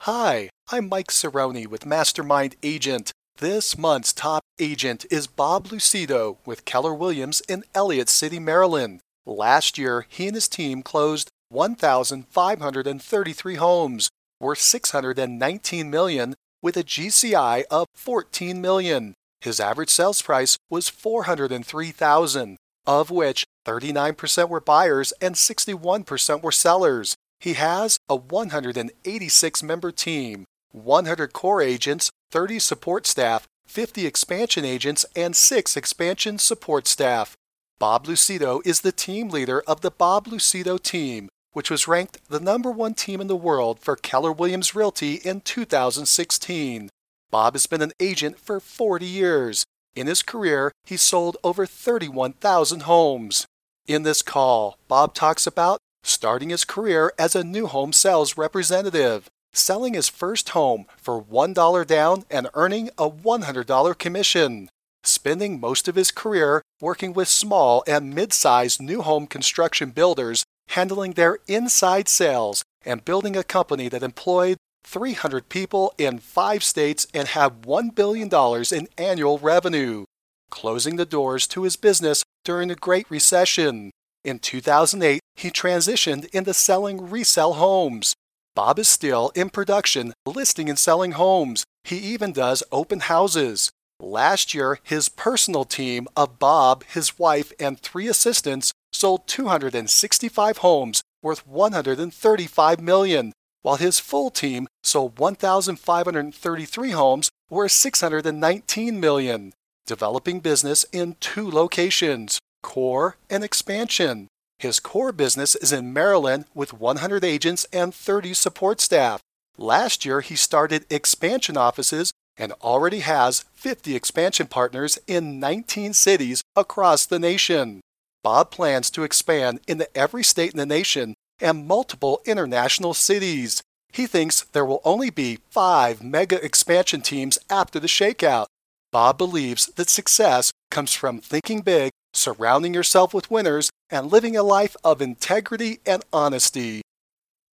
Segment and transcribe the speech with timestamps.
[0.00, 3.12] Hi, I'm Mike Cerrone with Mastermind Agent.
[3.40, 9.00] This month's top agent is Bob Lucido with Keller Williams in Ellicott City, Maryland.
[9.26, 14.08] Last year, he and his team closed 1,533 homes
[14.40, 19.14] worth 619 million with a GCI of 14 million.
[19.40, 22.56] His average sales price was 403,000,
[22.86, 27.14] of which 39% were buyers and 61% were sellers.
[27.40, 35.04] He has a 186 member team, 100 core agents, 30 support staff, 50 expansion agents,
[35.16, 37.36] and 6 expansion support staff.
[37.78, 42.40] Bob Lucido is the team leader of the Bob Lucido team, which was ranked the
[42.40, 46.88] number one team in the world for Keller Williams Realty in 2016.
[47.30, 49.64] Bob has been an agent for 40 years.
[49.94, 53.46] In his career, he sold over 31,000 homes.
[53.86, 59.28] In this call, Bob talks about starting his career as a new home sales representative,
[59.52, 64.68] selling his first home for $1 down and earning a $100 commission,
[65.04, 70.44] spending most of his career working with small and mid sized new home construction builders
[70.68, 77.06] handling their inside sales and building a company that employed 300 people in five states
[77.14, 78.28] and had $1 billion
[78.72, 80.04] in annual revenue,
[80.50, 83.90] closing the doors to his business during the Great Recession.
[84.24, 88.14] In 2008, he transitioned into selling resale homes.
[88.54, 91.64] Bob is still in production, listing and selling homes.
[91.84, 93.70] He even does open houses.
[93.98, 101.02] Last year, his personal team of Bob, his wife, and three assistants sold 265 homes
[101.22, 103.32] worth 135 million,
[103.62, 109.52] while his full team sold 1,533 homes worth 619 million,
[109.86, 114.28] developing business in two locations, core and expansion.
[114.58, 119.20] His core business is in Maryland with 100 agents and 30 support staff.
[119.58, 126.42] Last year, he started expansion offices and already has 50 expansion partners in 19 cities
[126.56, 127.80] across the nation.
[128.22, 133.62] Bob plans to expand into every state in the nation and multiple international cities.
[133.92, 138.46] He thinks there will only be five mega expansion teams after the shakeout.
[138.92, 144.42] Bob believes that success comes from thinking big, surrounding yourself with winners, and living a
[144.42, 146.82] life of integrity and honesty.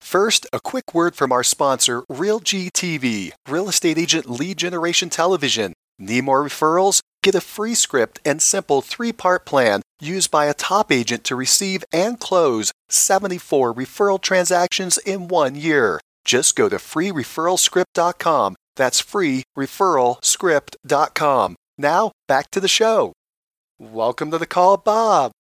[0.01, 5.73] First, a quick word from our sponsor, RealG TV, real estate agent lead generation television.
[5.99, 7.01] Need more referrals?
[7.23, 11.35] Get a free script and simple three part plan used by a top agent to
[11.35, 16.01] receive and close 74 referral transactions in one year.
[16.25, 18.55] Just go to freereferralscript.com.
[18.77, 21.57] That's freereferralscript.com.
[21.77, 23.13] Now, back to the show.
[23.79, 25.33] Welcome to the call, Bob.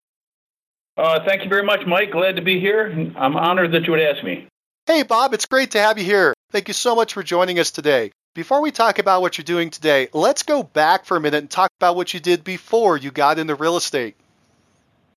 [0.96, 2.10] Uh, thank you very much, Mike.
[2.10, 2.90] Glad to be here.
[3.16, 4.48] I'm honored that you would ask me.
[4.86, 6.32] Hey, Bob, it's great to have you here.
[6.50, 8.10] Thank you so much for joining us today.
[8.38, 11.50] Before we talk about what you're doing today, let's go back for a minute and
[11.50, 14.14] talk about what you did before you got into real estate.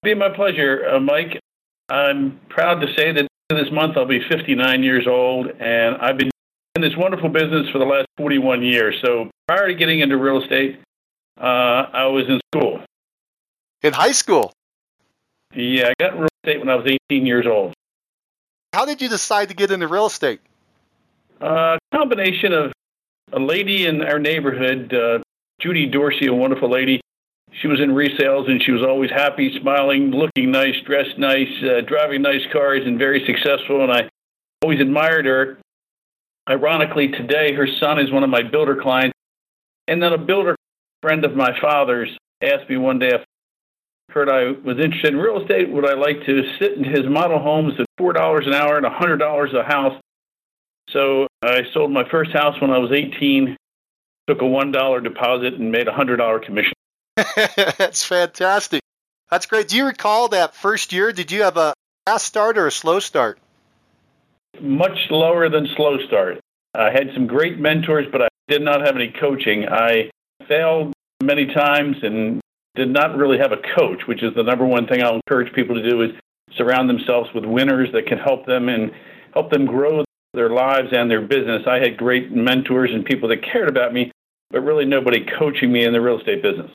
[0.02, 1.40] It'd be my pleasure, uh, Mike.
[1.88, 6.32] I'm proud to say that this month I'll be 59 years old, and I've been
[6.74, 8.96] in this wonderful business for the last 41 years.
[9.06, 10.80] So prior to getting into real estate,
[11.40, 11.44] uh,
[11.94, 12.82] I was in school.
[13.84, 14.52] In high school?
[15.54, 17.74] Yeah, I got real estate when I was 18 years old.
[18.74, 20.40] How did you decide to get into real estate?
[21.40, 22.72] A uh, combination of
[23.34, 25.20] a lady in our neighborhood, uh,
[25.60, 27.02] Judy Dorsey, a wonderful lady.
[27.52, 31.82] She was in resales and she was always happy, smiling, looking nice, dressed nice, uh,
[31.82, 33.84] driving nice cars, and very successful.
[33.84, 34.10] And I
[34.62, 35.58] always admired her.
[36.50, 39.16] Ironically, today her son is one of my builder clients.
[39.88, 40.56] And then a builder
[41.02, 42.10] friend of my father's
[42.42, 43.22] asked me one day if
[44.12, 47.40] heard I was interested in real estate, would I like to sit in his model
[47.40, 50.00] homes at four dollars an hour and a hundred dollars a house?
[50.92, 53.56] So I sold my first house when I was 18,
[54.28, 56.74] took a one dollar deposit, and made a hundred dollar commission.
[57.16, 58.82] That's fantastic.
[59.30, 59.70] That's great.
[59.70, 61.14] Do you recall that first year?
[61.14, 61.74] Did you have a
[62.06, 63.40] fast start or a slow start?
[64.60, 66.40] Much slower than slow start.
[66.74, 69.68] I had some great mentors, but I did not have any coaching.
[69.68, 70.10] I
[70.48, 72.42] failed many times and
[72.76, 75.76] did not really have a coach, which is the number one thing I'll encourage people
[75.76, 76.12] to do is
[76.56, 78.92] surround themselves with winners that can help them and
[79.34, 81.64] help them grow their lives and their business.
[81.68, 84.12] I had great mentors and people that cared about me,
[84.50, 86.72] but really nobody coaching me in the real estate business.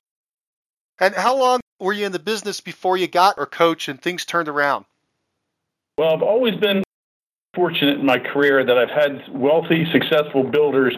[0.99, 4.25] And how long were you in the business before you got a coach and things
[4.25, 4.85] turned around?
[5.99, 6.83] Well, I've always been
[7.55, 10.95] fortunate in my career that I've had wealthy, successful builders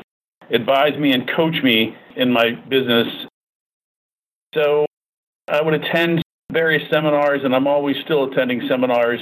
[0.50, 3.06] advise me and coach me in my business.
[4.54, 4.86] So
[5.46, 9.20] I would attend various seminars, and I'm always still attending seminars.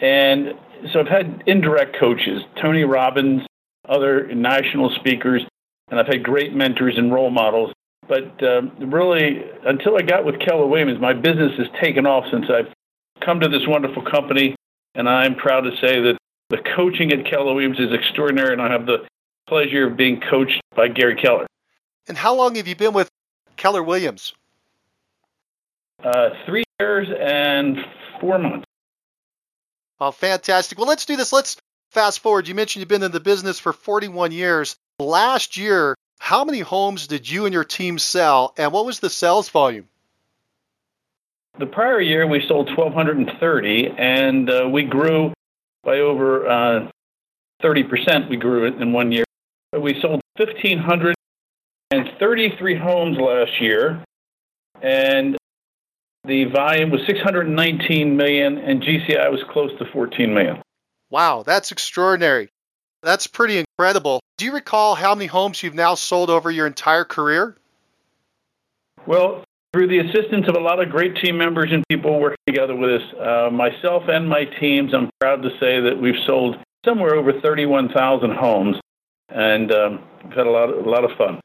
[0.00, 0.54] And
[0.92, 3.42] so I've had indirect coaches, Tony Robbins,
[3.88, 5.42] other national speakers,
[5.90, 7.72] and I've had great mentors and role models.
[8.08, 12.46] But um, really, until I got with Keller Williams, my business has taken off since
[12.50, 12.72] I've
[13.20, 14.56] come to this wonderful company.
[14.94, 16.18] And I'm proud to say that
[16.48, 19.06] the coaching at Keller Williams is extraordinary, and I have the
[19.46, 21.46] pleasure of being coached by Gary Keller.
[22.08, 23.08] And how long have you been with
[23.56, 24.32] Keller Williams?
[26.02, 27.78] Uh, three years and
[28.20, 28.64] four months.
[30.00, 30.78] Oh, fantastic.
[30.78, 31.32] Well, let's do this.
[31.32, 31.58] Let's
[31.90, 32.48] fast forward.
[32.48, 34.76] You mentioned you've been in the business for 41 years.
[34.98, 39.10] Last year, how many homes did you and your team sell, and what was the
[39.10, 39.88] sales volume?
[41.58, 45.32] The prior year, we sold 1,230, and uh, we grew
[45.82, 46.88] by over uh,
[47.62, 48.30] 30%.
[48.30, 49.24] We grew it in one year.
[49.78, 54.02] We sold 1,533 homes last year,
[54.82, 55.36] and
[56.24, 60.62] the volume was 619 million, and GCI was close to 14 million.
[61.10, 62.48] Wow, that's extraordinary.
[63.02, 64.20] That's pretty incredible.
[64.36, 67.56] Do you recall how many homes you've now sold over your entire career?
[69.06, 72.76] Well, through the assistance of a lot of great team members and people working together
[72.76, 77.14] with us, uh, myself and my teams, I'm proud to say that we've sold somewhere
[77.14, 78.76] over 31,000 homes,
[79.28, 81.40] and um, we've had a lot, of, a lot of fun.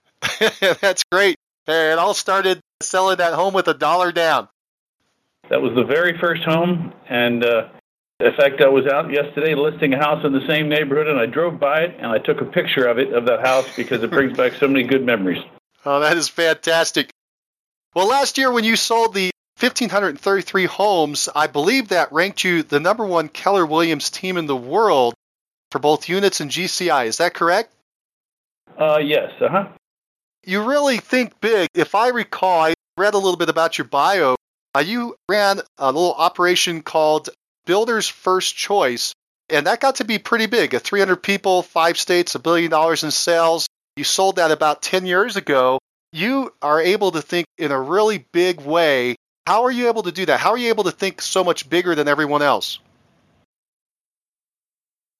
[0.81, 1.37] That's great.
[1.67, 4.47] It all started selling that home with a dollar down.
[5.49, 7.69] That was the very first home, and uh,
[8.19, 11.25] in fact, I was out yesterday listing a house in the same neighborhood, and I
[11.25, 14.09] drove by it and I took a picture of it of that house because it
[14.09, 15.43] brings back so many good memories.
[15.87, 17.11] Oh, that is fantastic.
[17.93, 22.79] Well, last year when you sold the 1,533 homes, I believe that ranked you the
[22.79, 25.13] number one Keller Williams team in the world
[25.69, 27.05] for both units and GCI.
[27.05, 27.71] Is that correct?
[28.79, 29.31] Uh, yes.
[29.39, 29.67] Uh huh.
[30.43, 31.69] You really think big.
[31.75, 34.35] If I recall, I read a little bit about your bio.
[34.75, 37.29] Uh, you ran a little operation called
[37.65, 39.13] Builder's First Choice,
[39.49, 40.73] and that got to be pretty big.
[40.73, 43.67] A 300 people, five states, a billion dollars in sales.
[43.95, 45.79] You sold that about 10 years ago.
[46.11, 49.15] You are able to think in a really big way.
[49.47, 50.41] How are you able to do that?
[50.41, 52.79] How are you able to think so much bigger than everyone else?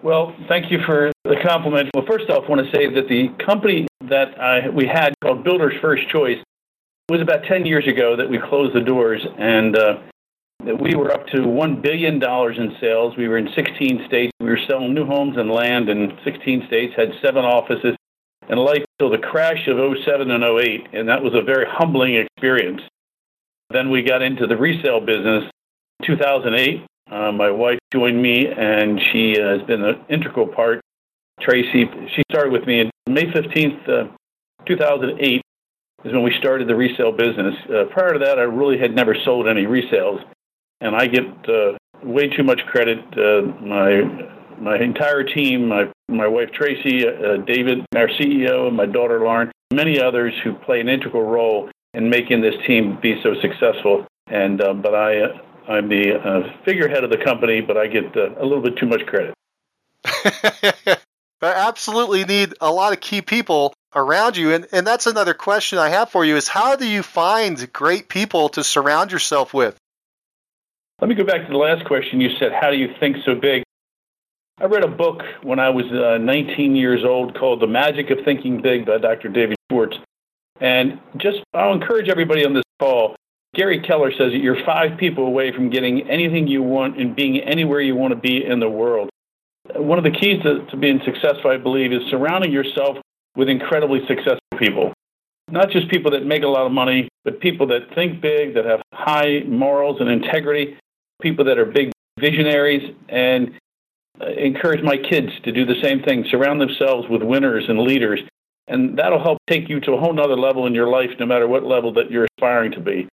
[0.04, 1.92] Well, thank you for the compliment.
[1.94, 5.46] Well, first off, I want to say that the company that I, we had called
[5.46, 6.40] Builder's First Choice
[7.07, 9.98] it was about 10 years ago that we closed the doors and uh,
[10.80, 13.16] we were up to $1 billion in sales.
[13.16, 14.31] We were in 16 states.
[14.40, 17.96] We were selling new homes and land in 16 states, had seven offices,
[18.50, 20.88] and life till the crash of 07 and 08.
[20.94, 22.81] And that was a very humbling experience.
[23.69, 25.44] Then we got into the resale business.
[26.04, 30.81] 2008, uh, my wife joined me, and she uh, has been an integral part.
[31.40, 31.86] Tracy,
[32.16, 34.07] she started with me on May 15th, uh,
[34.66, 35.42] 2008
[36.06, 37.56] is when we started the resale business.
[37.68, 40.24] Uh, prior to that, I really had never sold any resales,
[40.80, 41.74] and I get uh,
[42.04, 43.00] way too much credit.
[43.18, 44.30] Uh, my
[44.60, 49.52] my entire team, my my wife Tracy, uh, David, our CEO, and my daughter Lauren,
[49.74, 54.06] many others who play an integral role in making this team be so successful.
[54.28, 58.44] And uh, but I uh, I'm the figurehead of the company, but I get a
[58.44, 59.33] little bit too much credit.
[61.42, 64.54] I absolutely need a lot of key people around you.
[64.54, 68.09] And, and that's another question I have for you is how do you find great
[68.09, 69.78] people to surround yourself with?
[71.02, 73.35] Let me go back to the last question you said, how do you think so
[73.35, 73.64] big?
[74.59, 78.19] I read a book when I was uh, 19 years old called The Magic of
[78.23, 79.28] Thinking Big by Dr.
[79.28, 79.97] David Schwartz.
[80.61, 83.18] And just, I'll encourage everybody on this call.
[83.54, 87.40] Gary Keller says that you're five people away from getting anything you want and being
[87.40, 89.09] anywhere you want to be in the world.
[89.73, 92.97] One of the keys to, to being successful, I believe, is surrounding yourself
[93.35, 94.94] with incredibly successful people.
[95.49, 98.65] Not just people that make a lot of money, but people that think big, that
[98.65, 100.77] have high morals and integrity,
[101.21, 103.51] people that are big visionaries, and
[104.19, 106.25] uh, encourage my kids to do the same thing.
[106.30, 108.21] Surround themselves with winners and leaders,
[108.68, 111.47] and that'll help take you to a whole nother level in your life, no matter
[111.47, 113.07] what level that you're aspiring to be.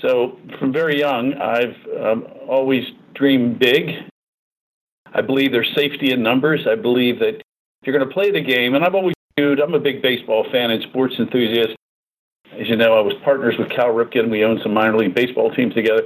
[0.00, 2.84] So, from very young, I've um, always
[3.14, 3.90] dreamed big.
[5.12, 6.66] I believe there's safety in numbers.
[6.70, 9.72] I believe that if you're going to play the game, and I've always Dude, I'm
[9.72, 11.76] a big baseball fan and sports enthusiast.
[12.58, 14.30] As you know, I was partners with Cal Ripken.
[14.30, 16.02] We owned some minor league baseball teams together.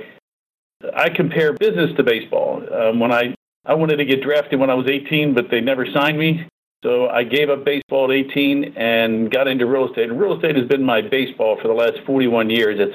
[0.95, 2.63] I compare business to baseball.
[2.71, 3.35] Um, when I
[3.65, 6.47] I wanted to get drafted when I was 18, but they never signed me.
[6.85, 10.11] So I gave up baseball at 18 and got into real estate.
[10.11, 12.79] And real estate has been my baseball for the last 41 years.
[12.79, 12.95] It's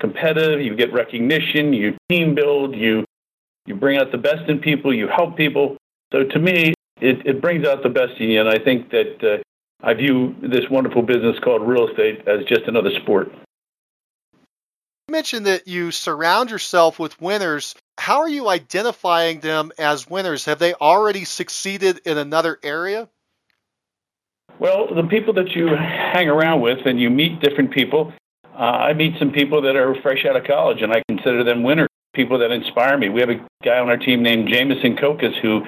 [0.00, 0.62] competitive.
[0.62, 1.72] You get recognition.
[1.72, 2.74] You team build.
[2.74, 3.04] You
[3.66, 4.92] you bring out the best in people.
[4.92, 5.76] You help people.
[6.12, 9.22] So to me, it, it brings out the best in you, and I think that
[9.22, 9.42] uh,
[9.86, 13.30] I view this wonderful business called real estate as just another sport.
[14.32, 17.76] You mentioned that you surround yourself with winners.
[17.96, 20.44] How are you identifying them as winners?
[20.46, 23.08] Have they already succeeded in another area?
[24.58, 28.12] Well, the people that you hang around with and you meet different people,
[28.58, 31.62] uh, I meet some people that are fresh out of college and I consider them
[31.62, 33.08] winners, people that inspire me.
[33.08, 35.64] We have a guy on our team named Jameson Kokas who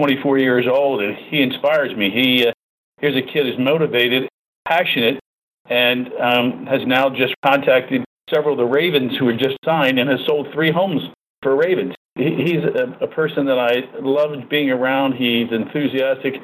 [0.00, 2.10] 24 years old and he inspires me.
[2.10, 2.52] He uh,
[3.00, 4.28] here's a kid who's motivated,
[4.66, 5.20] passionate,
[5.68, 10.10] and um, has now just contacted several of the Ravens who were just signed and
[10.10, 11.02] has sold three homes
[11.42, 11.94] for Ravens.
[12.14, 15.12] He, he's a, a person that I loved being around.
[15.14, 16.40] He's enthusiastic.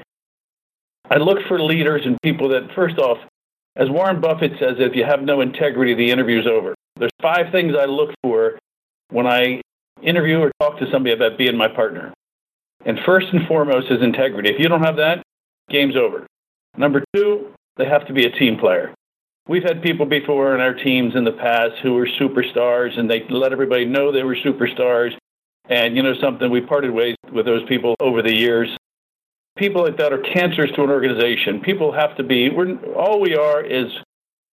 [1.10, 3.18] I look for leaders and people that, first off,
[3.76, 6.74] as Warren Buffett says, if you have no integrity, the interview's over.
[6.96, 8.58] There's five things I look for
[9.10, 9.62] when I
[10.02, 12.12] interview or talk to somebody about being my partner.
[12.84, 14.50] And first and foremost is integrity.
[14.50, 15.22] If you don't have that,
[15.70, 16.26] game's over.
[16.76, 18.94] Number two, they have to be a team player.
[19.48, 23.26] We've had people before in our teams in the past who were superstars and they
[23.28, 25.16] let everybody know they were superstars.
[25.68, 28.76] And you know something, we parted ways with those people over the years
[29.56, 31.60] people like that are cancers to an organization.
[31.60, 33.86] People have to be, we're, all we are is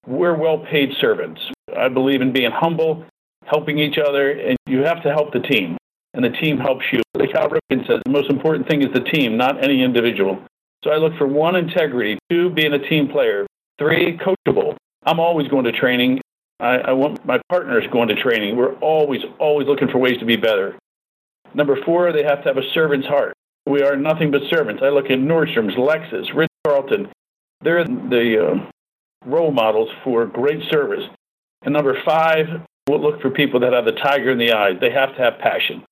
[0.06, 1.40] we're well paid servants.
[1.76, 3.04] I believe in being humble,
[3.44, 5.76] helping each other, and you have to help the team.
[6.14, 7.02] And the team helps you.
[7.14, 10.42] Like Cal Ripken says, the most important thing is the team, not any individual.
[10.84, 13.46] So I look for one, integrity, two, being a team player,
[13.78, 14.76] three, coachable.
[15.04, 16.20] I'm always going to training.
[16.60, 18.56] I, I want my partners going to training.
[18.56, 20.78] We're always, always looking for ways to be better.
[21.54, 23.34] Number four, they have to have a servant's heart.
[23.66, 24.82] We are nothing but servants.
[24.82, 27.08] I look at Nordstrom's, Lexus, Ritz Carlton.
[27.60, 28.70] They're the uh,
[29.26, 31.04] role models for great service.
[31.62, 32.46] And number five,
[32.88, 34.76] we'll look for people that have the tiger in the eyes.
[34.80, 35.84] They have to have passion.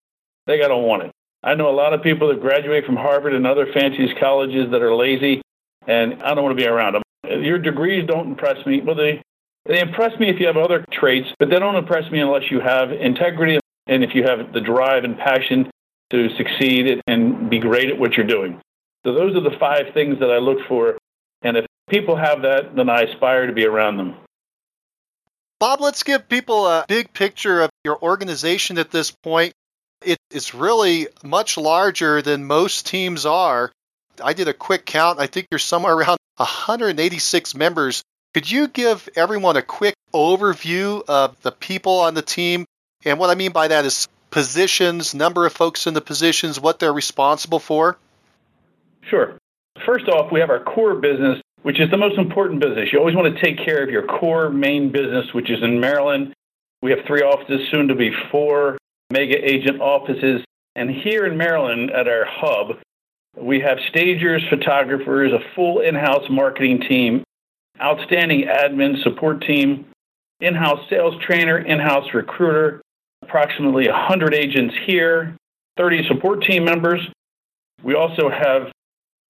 [0.46, 1.10] They got to want it.
[1.46, 4.82] I know a lot of people that graduate from Harvard and other fancy colleges that
[4.82, 5.42] are lazy,
[5.86, 7.02] and I don't want to be around them.
[7.44, 8.80] Your degrees don't impress me.
[8.80, 9.22] Well, they,
[9.64, 12.58] they impress me if you have other traits, but they don't impress me unless you
[12.58, 15.70] have integrity and if you have the drive and passion
[16.10, 18.60] to succeed and be great at what you're doing.
[19.04, 20.98] So those are the five things that I look for.
[21.42, 24.16] And if people have that, then I aspire to be around them.
[25.60, 29.54] Bob, let's give people a big picture of your organization at this point.
[30.02, 33.72] It is really much larger than most teams are.
[34.22, 35.18] I did a quick count.
[35.18, 38.02] I think you're somewhere around 186 members.
[38.34, 42.66] Could you give everyone a quick overview of the people on the team?
[43.04, 46.78] And what I mean by that is positions, number of folks in the positions, what
[46.78, 47.96] they're responsible for?
[49.08, 49.38] Sure.
[49.86, 52.92] First off, we have our core business, which is the most important business.
[52.92, 56.34] You always want to take care of your core main business, which is in Maryland.
[56.82, 58.76] We have three offices, soon to be four
[59.10, 60.42] mega agent offices.
[60.74, 62.78] And here in Maryland at our hub,
[63.36, 67.24] we have stagers, photographers, a full in house marketing team,
[67.80, 69.86] outstanding admin support team,
[70.40, 72.82] in house sales trainer, in house recruiter,
[73.22, 75.36] approximately 100 agents here,
[75.76, 77.00] 30 support team members.
[77.82, 78.72] We also have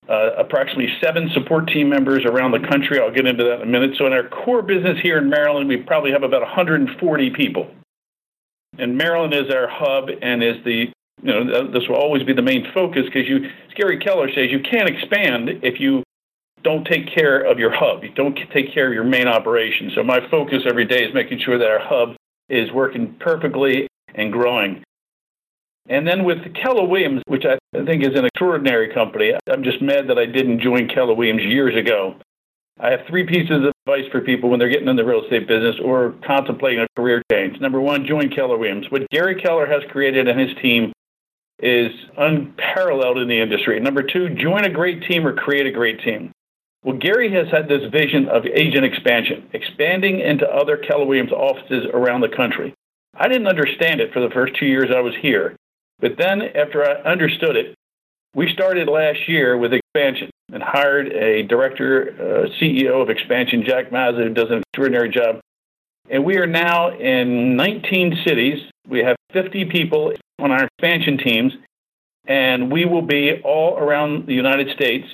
[0.09, 3.01] uh, approximately seven support team members around the country.
[3.01, 3.97] I'll get into that in a minute.
[3.99, 7.69] So, in our core business here in Maryland, we probably have about 140 people.
[8.79, 10.93] And Maryland is our hub and is the,
[11.23, 14.51] you know, this will always be the main focus because you, as Gary Keller says,
[14.51, 16.03] you can't expand if you
[16.63, 18.03] don't take care of your hub.
[18.03, 19.93] You don't take care of your main operation.
[19.95, 22.17] So, my focus every day is making sure that our hub
[22.49, 24.83] is working perfectly and growing.
[25.89, 30.09] And then with Keller Williams, which I think is an extraordinary company, I'm just mad
[30.09, 32.17] that I didn't join Keller Williams years ago.
[32.79, 35.49] I have three pieces of advice for people when they're getting in the real estate
[35.49, 37.59] business or contemplating a career change.
[37.61, 38.91] Number one, join Keller Williams.
[38.91, 40.93] What Gary Keller has created and his team
[41.59, 43.81] is unparalleled in the industry.
[43.81, 46.33] Number two, join a great team or create a great team.
[46.85, 51.87] Well, Gary has had this vision of agent expansion, expanding into other Keller Williams offices
[51.95, 52.75] around the country.
[53.15, 55.57] I didn't understand it for the first two years I was here.
[55.99, 57.75] But then, after I understood it,
[58.37, 63.89] we started last year with expansion and hired a director, uh, CEO of expansion, Jack
[63.91, 65.41] Mazza, who does an extraordinary job.
[66.11, 68.63] And we are now in 19 cities.
[68.87, 71.55] We have 50 people on our expansion teams,
[72.27, 75.09] and we will be all around the United States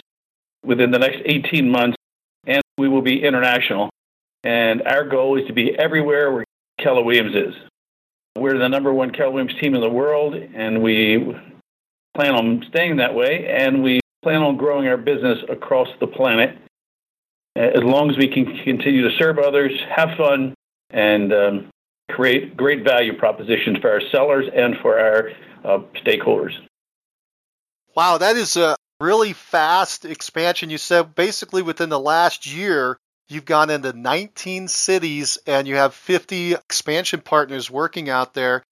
[0.65, 1.97] within the next 18 months,
[2.45, 3.89] and we will be international.
[4.43, 6.45] And our goal is to be everywhere where
[6.81, 7.55] Keller Williams is.
[8.37, 11.37] We're the number one Keller Williams team in the world, and we
[12.15, 16.57] plan on staying that way, and we plan on growing our business across the planet
[17.57, 20.55] as long as we can continue to serve others, have fun,
[20.91, 21.71] and um,
[22.11, 25.31] create great value propositions for our sellers and for our
[25.65, 26.53] uh, stakeholders.
[27.95, 30.71] Wow, that is a really fast expansion.
[30.71, 32.97] You said basically within the last year,
[33.29, 38.63] you've gone into 19 cities and you have 50 expansion partners working out there.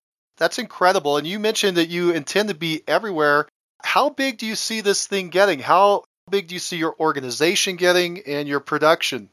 [0.40, 1.18] That's incredible.
[1.18, 3.46] And you mentioned that you intend to be everywhere.
[3.84, 5.58] How big do you see this thing getting?
[5.58, 9.28] How big do you see your organization getting and your production?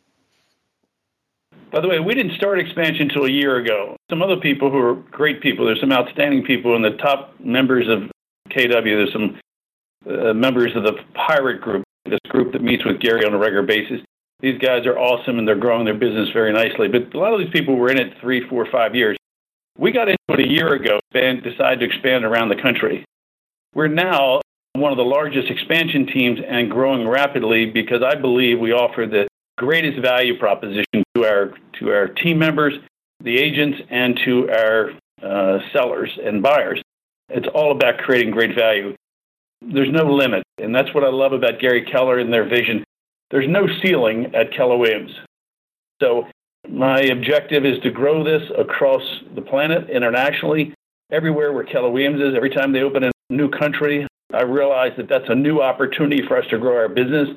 [1.71, 3.95] By the way, we didn't start expansion until a year ago.
[4.09, 7.87] Some other people who are great people, there's some outstanding people in the top members
[7.87, 8.11] of
[8.49, 8.83] KW.
[8.83, 9.39] There's some
[10.05, 13.65] uh, members of the Pirate Group, this group that meets with Gary on a regular
[13.65, 14.01] basis.
[14.41, 16.89] These guys are awesome and they're growing their business very nicely.
[16.89, 19.16] But a lot of these people were in it three, four, five years.
[19.77, 23.05] We got into it a year ago and decided to expand around the country.
[23.75, 24.41] We're now
[24.73, 29.27] one of the largest expansion teams and growing rapidly because I believe we offer the
[29.57, 32.73] greatest value proposition to our to our team members,
[33.23, 34.91] the agents, and to our
[35.21, 36.81] uh, sellers and buyers.
[37.29, 38.95] It's all about creating great value.
[39.61, 42.83] There's no limit, and that's what I love about Gary Keller and their vision.
[43.29, 45.11] There's no ceiling at Keller Williams.
[46.01, 46.27] So
[46.69, 49.01] my objective is to grow this across
[49.35, 50.73] the planet internationally,
[51.11, 52.35] everywhere where Keller Williams is.
[52.35, 56.37] Every time they open a new country, I realize that that's a new opportunity for
[56.37, 57.29] us to grow our business.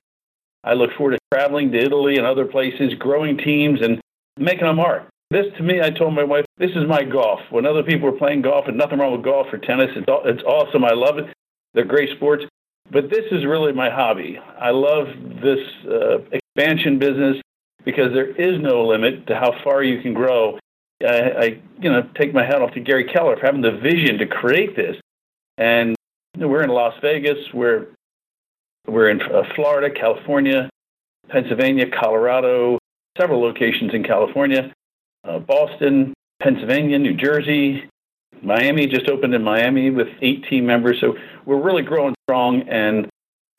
[0.64, 4.00] I look forward to traveling to Italy and other places, growing teams, and
[4.38, 5.04] making a mark.
[5.30, 7.40] This, to me, I told my wife, this is my golf.
[7.50, 10.42] When other people are playing golf, and nothing wrong with golf or tennis, it's, it's
[10.42, 10.84] awesome.
[10.84, 11.26] I love it.
[11.72, 12.44] They're great sports.
[12.90, 14.38] But this is really my hobby.
[14.58, 15.06] I love
[15.40, 17.36] this uh, expansion business
[17.84, 20.58] because there is no limit to how far you can grow.
[21.02, 21.44] I, I,
[21.80, 24.76] you know, take my hat off to Gary Keller for having the vision to create
[24.76, 24.96] this.
[25.56, 25.96] And
[26.36, 27.38] we're in Las Vegas.
[27.52, 27.86] We're
[28.86, 30.68] we're in uh, Florida, California,
[31.28, 32.78] Pennsylvania, Colorado,
[33.18, 34.72] several locations in California,
[35.24, 37.84] uh, Boston, Pennsylvania, New Jersey,
[38.42, 40.98] Miami just opened in Miami with 18 members.
[41.00, 42.62] So we're really growing strong.
[42.68, 43.08] And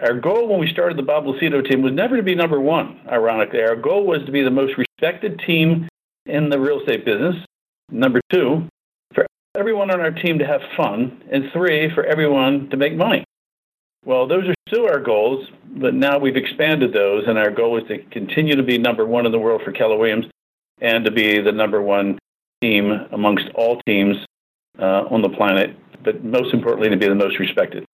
[0.01, 2.99] our goal when we started the Bob Lucido team was never to be number one,
[3.07, 3.61] ironically.
[3.61, 5.87] Our goal was to be the most respected team
[6.25, 7.35] in the real estate business.
[7.91, 8.67] Number two,
[9.13, 11.21] for everyone on our team to have fun.
[11.31, 13.23] And three, for everyone to make money.
[14.03, 17.87] Well, those are still our goals, but now we've expanded those, and our goal is
[17.87, 20.25] to continue to be number one in the world for Keller Williams
[20.79, 22.17] and to be the number one
[22.61, 24.17] team amongst all teams
[24.79, 27.85] uh, on the planet, but most importantly, to be the most respected.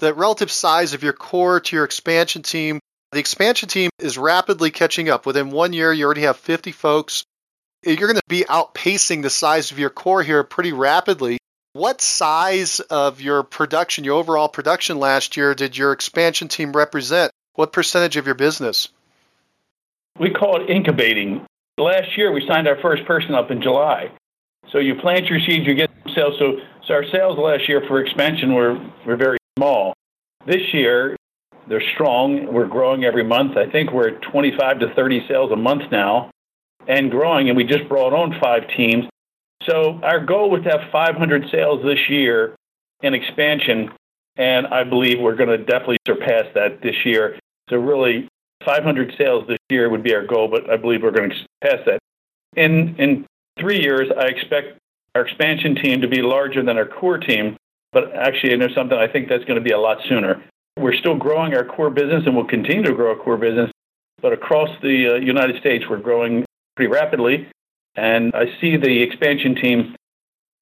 [0.00, 2.80] The relative size of your core to your expansion team,
[3.12, 5.26] the expansion team is rapidly catching up.
[5.26, 7.22] Within one year, you already have 50 folks.
[7.84, 11.36] You're going to be outpacing the size of your core here pretty rapidly.
[11.74, 17.30] What size of your production, your overall production last year, did your expansion team represent?
[17.56, 18.88] What percentage of your business?
[20.18, 21.44] We call it incubating.
[21.76, 24.10] Last year, we signed our first person up in July.
[24.72, 26.38] So you plant your seeds, you get sales.
[26.38, 29.92] So, so our sales last year for expansion were, were very small.
[30.46, 31.16] This year,
[31.68, 32.52] they're strong.
[32.52, 33.58] We're growing every month.
[33.58, 36.30] I think we're at 25 to 30 sales a month now
[36.88, 37.48] and growing.
[37.48, 39.04] And we just brought on five teams.
[39.64, 42.56] So our goal was to have 500 sales this year
[43.02, 43.90] in expansion.
[44.36, 47.38] And I believe we're going to definitely surpass that this year.
[47.68, 48.28] So really,
[48.64, 51.84] 500 sales this year would be our goal, but I believe we're going to surpass
[51.86, 51.98] that.
[52.56, 53.26] In, in
[53.58, 54.78] three years, I expect
[55.14, 57.56] our expansion team to be larger than our core team.
[57.92, 60.42] But actually, and there's something I think that's going to be a lot sooner.
[60.78, 63.70] We're still growing our core business and we'll continue to grow our core business.
[64.22, 66.44] But across the uh, United States, we're growing
[66.76, 67.48] pretty rapidly.
[67.96, 69.96] And I see the expansion team,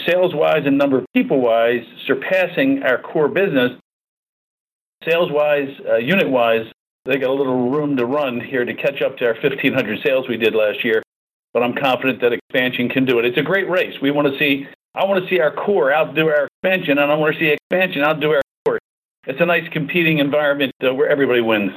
[0.07, 3.73] sales wise and number of people wise, surpassing our core business.
[5.05, 6.67] Sales wise, uh, unit wise,
[7.05, 10.29] they got a little room to run here to catch up to our 1,500 sales
[10.29, 11.03] we did last year
[11.59, 13.25] but I'm confident that expansion can do it.
[13.25, 14.01] It's a great race.
[14.01, 17.15] We want to see, I want to see our core outdo our expansion, and I
[17.15, 18.81] want to see expansion outdo our core.
[19.29, 21.71] It's a nice competing environment uh, where everybody wins.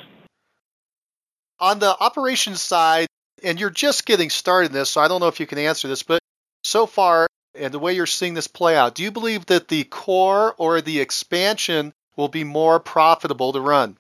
[1.60, 3.06] On the operations side,
[3.44, 5.88] and you're just getting started in this, so I don't know if you can answer
[5.88, 6.20] this, but
[6.64, 9.84] so far, and the way you're seeing this play out, do you believe that the
[9.84, 13.98] core or the expansion will be more profitable to run?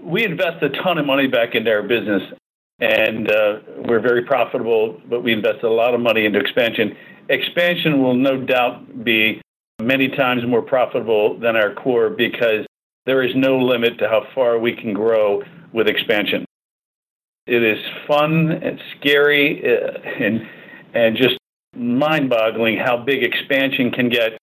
[0.00, 2.22] We invest a ton of money back into our business
[2.78, 6.96] and uh, we're very profitable, but we invest a lot of money into expansion.
[7.28, 9.40] Expansion will no doubt be
[9.80, 12.66] many times more profitable than our core because
[13.04, 16.44] there is no limit to how far we can grow with expansion.
[17.46, 20.46] It is fun and scary uh, and
[20.94, 21.36] and just
[21.74, 24.38] mind-boggling how big expansion can get,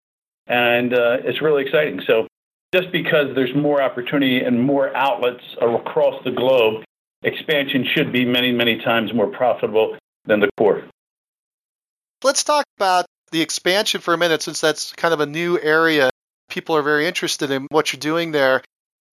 [0.47, 1.99] and uh, it's really exciting.
[2.05, 2.27] So
[2.73, 6.83] just because there's more opportunity and more outlets across the globe
[7.23, 10.83] expansion should be many, many times more profitable than the core.
[12.23, 16.09] Let's talk about the expansion for a minute since that's kind of a new area.
[16.49, 18.61] people are very interested in what you're doing there.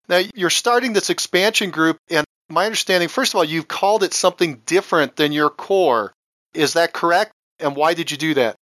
[0.09, 4.13] Now, you're starting this expansion group, and my understanding, first of all, you've called it
[4.13, 6.13] something different than your core.
[6.53, 7.33] Is that correct?
[7.59, 8.57] And why did you do that?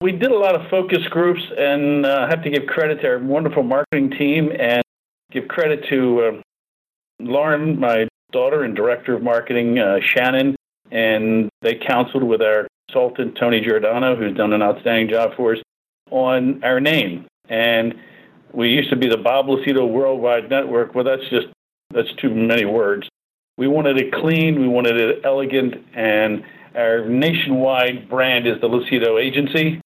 [0.00, 3.08] We did a lot of focus groups, and uh, I have to give credit to
[3.08, 4.82] our wonderful marketing team and
[5.30, 6.40] give credit to uh,
[7.20, 10.56] Lauren, my daughter and director of marketing, uh, Shannon,
[10.90, 15.62] and they counseled with our consultant, Tony Giordano, who's done an outstanding job for us,
[16.10, 17.26] on our name.
[17.48, 17.94] And
[18.52, 20.94] we used to be the Bob Lucido Worldwide Network.
[20.94, 21.48] Well, that's just
[21.92, 23.08] that's too many words.
[23.58, 26.44] We wanted it clean, we wanted it elegant, and
[26.74, 29.80] our nationwide brand is the Lucido Agency.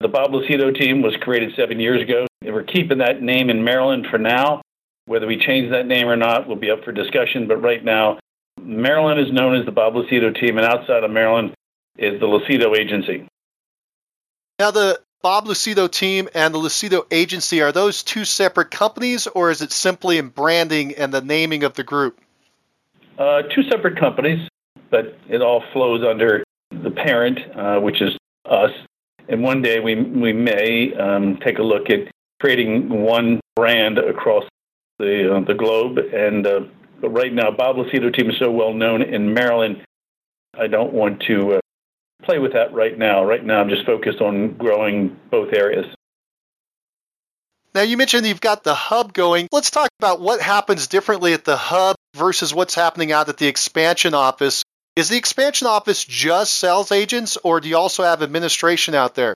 [0.00, 2.26] The Bob Lucido team was created seven years ago.
[2.42, 4.60] We're keeping that name in Maryland for now.
[5.06, 8.18] Whether we change that name or not will be up for discussion, but right now,
[8.60, 11.54] Maryland is known as the Bob Lucido team, and outside of Maryland
[11.96, 13.26] is the Lucido Agency.
[14.58, 19.50] Now, the Bob Lucido team and the Lucido agency, are those two separate companies or
[19.50, 22.20] is it simply in branding and the naming of the group?
[23.18, 24.48] Uh, two separate companies,
[24.90, 28.70] but it all flows under the parent, uh, which is us.
[29.28, 34.44] And one day we, we may um, take a look at creating one brand across
[34.98, 35.98] the, uh, the globe.
[35.98, 36.60] And uh,
[37.00, 39.82] but right now, Bob Lucido team is so well known in Maryland,
[40.58, 41.60] I don't want to uh,
[42.22, 43.24] play with that right now.
[43.24, 45.86] Right now, I'm just focused on growing both areas.
[47.74, 49.48] Now, you mentioned you've got the hub going.
[49.50, 53.48] Let's talk about what happens differently at the hub versus what's happening out at the
[53.48, 54.62] expansion office.
[54.94, 59.34] Is the expansion office just sales agents, or do you also have administration out there?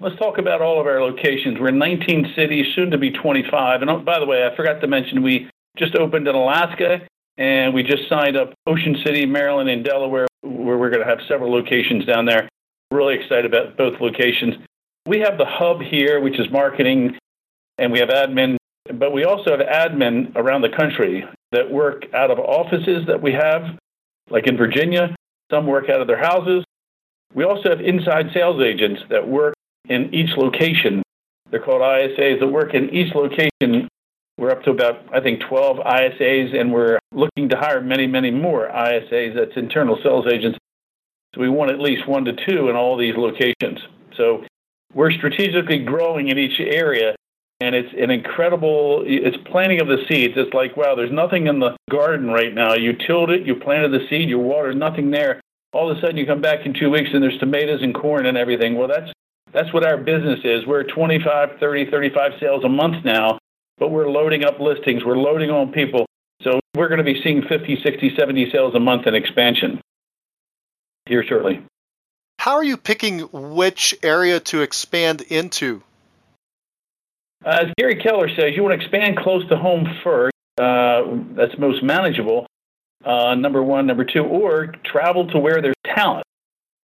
[0.00, 1.58] Let's talk about all of our locations.
[1.58, 3.82] We're in 19 cities, soon to be 25.
[3.82, 7.02] And oh, by the way, I forgot to mention we just opened in Alaska
[7.36, 11.20] and we just signed up Ocean City, Maryland, and Delaware where we're going to have
[11.28, 12.48] several locations down there.
[12.90, 14.56] Really excited about both locations.
[15.06, 17.16] We have the hub here, which is marketing,
[17.78, 18.56] and we have admin,
[18.94, 23.32] but we also have admin around the country that work out of offices that we
[23.32, 23.78] have,
[24.30, 25.14] like in Virginia.
[25.50, 26.64] Some work out of their houses.
[27.34, 29.54] We also have inside sales agents that work
[29.88, 31.02] in each location.
[31.50, 33.88] They're called ISAs that work in each location.
[34.38, 38.30] We're up to about, I think, 12 ISAs, and we're looking to hire many, many
[38.30, 40.58] more ISAs, that's internal sales agents.
[41.34, 43.80] So we want at least one to two in all these locations.
[44.16, 44.44] So
[44.94, 47.14] we're strategically growing in each area,
[47.60, 50.34] and it's an incredible, it's planting of the seeds.
[50.36, 52.74] It's like, wow, there's nothing in the garden right now.
[52.74, 55.40] You tilled it, you planted the seed, you watered, nothing there.
[55.72, 58.26] All of a sudden you come back in two weeks and there's tomatoes and corn
[58.26, 58.76] and everything.
[58.76, 59.10] Well, that's,
[59.52, 60.66] that's what our business is.
[60.66, 63.38] We're 25, 30, 35 sales a month now,
[63.78, 65.04] but we're loading up listings.
[65.04, 66.06] We're loading on people.
[66.42, 69.80] So we're going to be seeing 50, 60, 70 sales a month in expansion
[71.06, 71.62] here shortly.
[72.38, 75.82] How are you picking which area to expand into?
[77.44, 80.32] As Gary Keller says, you want to expand close to home first.
[80.60, 81.02] Uh,
[81.34, 82.46] that's most manageable.
[83.04, 86.24] Uh, number one, number two, or travel to where there's talent.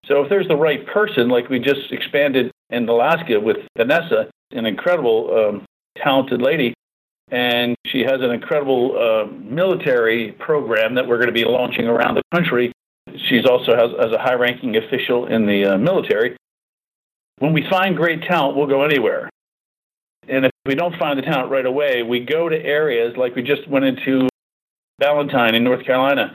[0.06, 4.66] So if there's the right person, like we just expanded in Alaska with Vanessa, an
[4.66, 5.64] incredible, um,
[6.02, 6.74] talented lady,
[7.30, 12.14] and she has an incredible uh, military program that we're going to be launching around
[12.14, 12.72] the country.
[13.28, 16.36] She's also has as a high-ranking official in the uh, military.
[17.38, 19.30] When we find great talent, we'll go anywhere.
[20.28, 23.42] And if we don't find the talent right away, we go to areas like we
[23.42, 24.28] just went into
[25.00, 26.34] Valentine in North Carolina,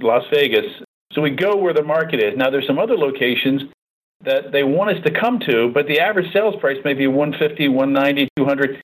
[0.00, 0.66] Las Vegas.
[1.12, 2.36] So we go where the market is.
[2.36, 3.62] Now there's some other locations
[4.22, 7.68] that they want us to come to, but the average sales price may be 150,
[7.68, 8.82] 190, 200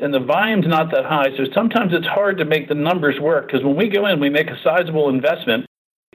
[0.00, 1.28] and the volume's not that high.
[1.36, 4.30] So sometimes it's hard to make the numbers work because when we go in, we
[4.30, 5.66] make a sizable investment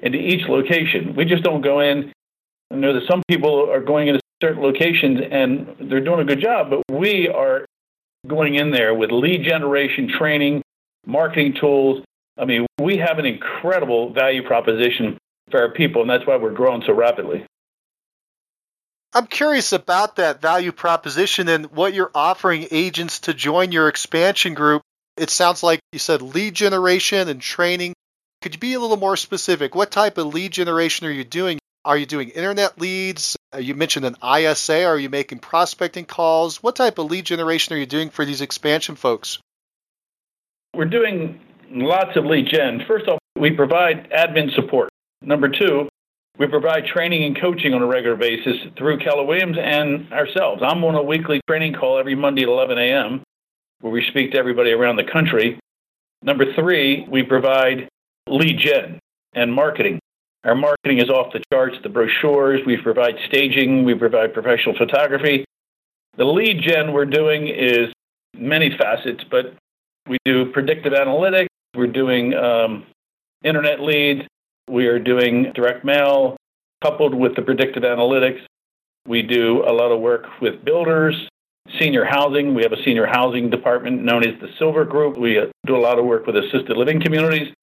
[0.01, 1.15] into each location.
[1.15, 2.11] We just don't go in.
[2.71, 6.41] I know that some people are going into certain locations and they're doing a good
[6.41, 7.65] job, but we are
[8.27, 10.61] going in there with lead generation training,
[11.05, 12.03] marketing tools.
[12.37, 15.17] I mean, we have an incredible value proposition
[15.51, 17.45] for our people, and that's why we're growing so rapidly.
[19.15, 24.53] I'm curious about that value proposition and what you're offering agents to join your expansion
[24.53, 24.81] group.
[25.15, 27.93] It sounds like you said lead generation and training.
[28.41, 29.73] Could you be a little more specific?
[29.73, 31.59] What type of lead generation are you doing?
[31.85, 33.37] Are you doing internet leads?
[33.53, 34.83] Uh, you mentioned an ISA.
[34.83, 36.61] Are you making prospecting calls?
[36.61, 39.39] What type of lead generation are you doing for these expansion folks?
[40.73, 41.39] We're doing
[41.71, 42.83] lots of lead gen.
[42.85, 44.89] First off, we provide admin support.
[45.21, 45.87] Number two,
[46.37, 50.61] we provide training and coaching on a regular basis through Keller Williams and ourselves.
[50.65, 53.23] I'm on a weekly training call every Monday at 11 a.m.
[53.79, 55.59] where we speak to everybody around the country.
[56.21, 57.87] Number three, we provide
[58.27, 58.99] lead gen
[59.33, 59.99] and marketing.
[60.43, 65.45] Our marketing is off the charts, the brochures, we provide staging, we provide professional photography.
[66.17, 67.91] The lead gen we're doing is
[68.37, 69.53] many facets, but
[70.07, 72.85] we do predictive analytics, we're doing um,
[73.43, 74.27] internet leads,
[74.69, 76.37] we are doing direct mail
[76.83, 78.41] coupled with the predictive analytics.
[79.07, 81.15] We do a lot of work with builders,
[81.79, 82.53] senior housing.
[82.53, 85.17] We have a senior housing department known as the Silver Group.
[85.17, 87.53] We uh, do a lot of work with assisted living communities.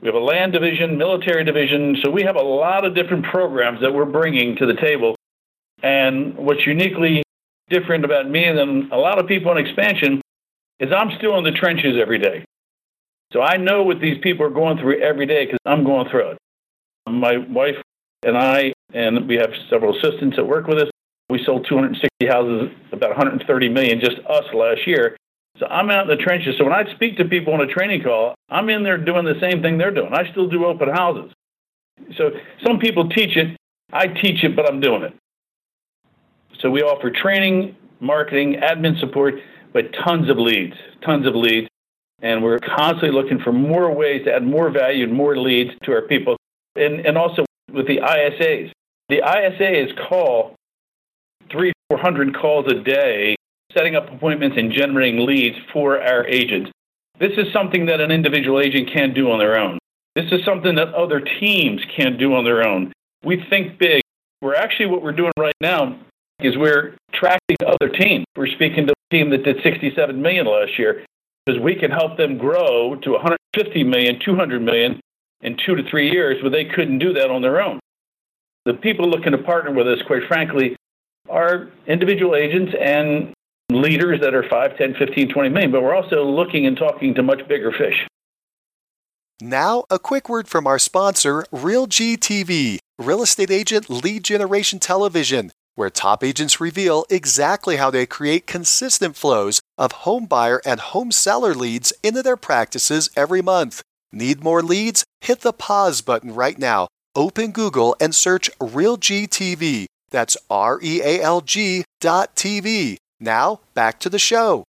[0.00, 1.96] We have a land division, military division.
[2.02, 5.16] So we have a lot of different programs that we're bringing to the table.
[5.82, 7.22] And what's uniquely
[7.68, 10.20] different about me than a lot of people in expansion
[10.78, 12.44] is I'm still in the trenches every day.
[13.32, 16.32] So I know what these people are going through every day because I'm going through
[16.32, 16.38] it.
[17.06, 17.76] My wife
[18.24, 20.90] and I, and we have several assistants that work with us,
[21.28, 25.16] we sold 260 houses, about 130 million just us last year.
[25.58, 26.56] So I'm out in the trenches.
[26.58, 29.38] So when I speak to people on a training call, I'm in there doing the
[29.40, 30.12] same thing they're doing.
[30.12, 31.32] I still do open houses.
[32.16, 32.30] So
[32.64, 33.56] some people teach it.
[33.92, 35.14] I teach it, but I'm doing it.
[36.60, 39.34] So we offer training, marketing, admin support,
[39.72, 41.68] but tons of leads, tons of leads.
[42.20, 45.92] And we're constantly looking for more ways to add more value and more leads to
[45.92, 46.36] our people.
[46.76, 48.70] And, and also with the ISAs.
[49.08, 50.54] The ISAs call
[51.50, 53.36] three, 400 calls a day,
[53.72, 56.70] setting up appointments and generating leads for our agents.
[57.18, 59.78] This is something that an individual agent can't do on their own.
[60.14, 62.92] This is something that other teams can't do on their own.
[63.24, 64.02] We think big.
[64.42, 65.98] We're actually, what we're doing right now
[66.40, 68.24] is we're tracking other teams.
[68.36, 71.04] We're speaking to a team that did 67 million last year
[71.44, 75.00] because we can help them grow to 150 million, 200 million
[75.40, 77.78] in two to three years, but they couldn't do that on their own.
[78.64, 80.76] The people looking to partner with us, quite frankly,
[81.28, 83.32] are individual agents and
[83.70, 87.22] leaders that are 5, 10, 15, 20 million, but we're also looking and talking to
[87.22, 88.06] much bigger fish.
[89.40, 95.52] Now, a quick word from our sponsor, RealG TV, real estate agent lead generation television,
[95.74, 101.12] where top agents reveal exactly how they create consistent flows of home buyer and home
[101.12, 103.82] seller leads into their practices every month.
[104.16, 105.04] Need more leads?
[105.20, 106.88] Hit the pause button right now.
[107.14, 112.96] Open Google and search RealG TV that's R E A L G dot TV.
[113.20, 114.64] Now, back to the show.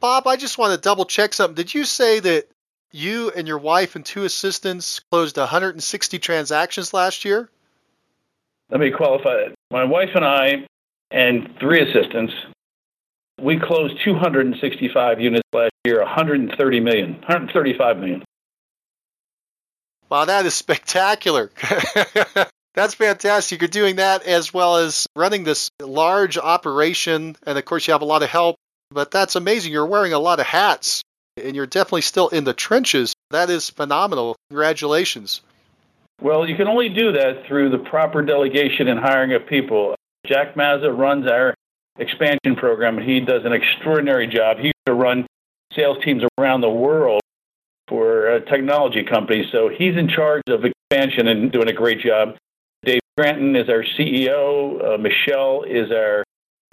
[0.00, 1.54] Bob, I just want to double check something.
[1.54, 2.48] Did you say that
[2.90, 7.48] you and your wife and two assistants closed 160 transactions last year?
[8.70, 9.54] Let me qualify that.
[9.70, 10.66] My wife and I
[11.10, 12.32] and three assistants,
[13.40, 18.22] we closed 265 units last year, 130 million, 135 million.
[20.08, 21.50] Wow, that is spectacular.
[22.74, 23.60] That's fantastic.
[23.60, 27.36] You're doing that as well as running this large operation.
[27.46, 28.56] And of course, you have a lot of help,
[28.90, 29.72] but that's amazing.
[29.72, 31.02] You're wearing a lot of hats
[31.36, 33.14] and you're definitely still in the trenches.
[33.30, 34.36] That is phenomenal.
[34.50, 35.42] Congratulations.
[36.20, 39.94] Well, you can only do that through the proper delegation and hiring of people.
[40.26, 41.54] Jack Mazza runs our
[41.98, 44.58] expansion program, he does an extraordinary job.
[44.58, 45.26] He used to run
[45.74, 47.20] sales teams around the world
[47.88, 52.36] for uh, technology companies, so he's in charge of expansion and doing a great job.
[52.84, 54.94] Dave Granton is our CEO.
[54.94, 56.24] Uh, Michelle is our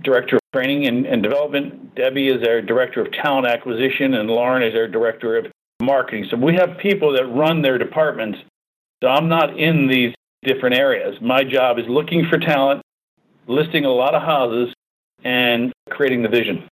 [0.02, 1.94] Director of Training and, and, Development.
[1.96, 5.48] Debbie is our Director of Talent Acquisition, and Lauren is our Director of
[5.82, 6.26] Marketing.
[6.30, 8.40] So we have people that run their departments.
[9.04, 11.18] So I'm not in these different areas.
[11.22, 12.82] My job is looking for talent,
[13.48, 14.74] listing a lot of houses,
[15.24, 16.68] and creating the vision.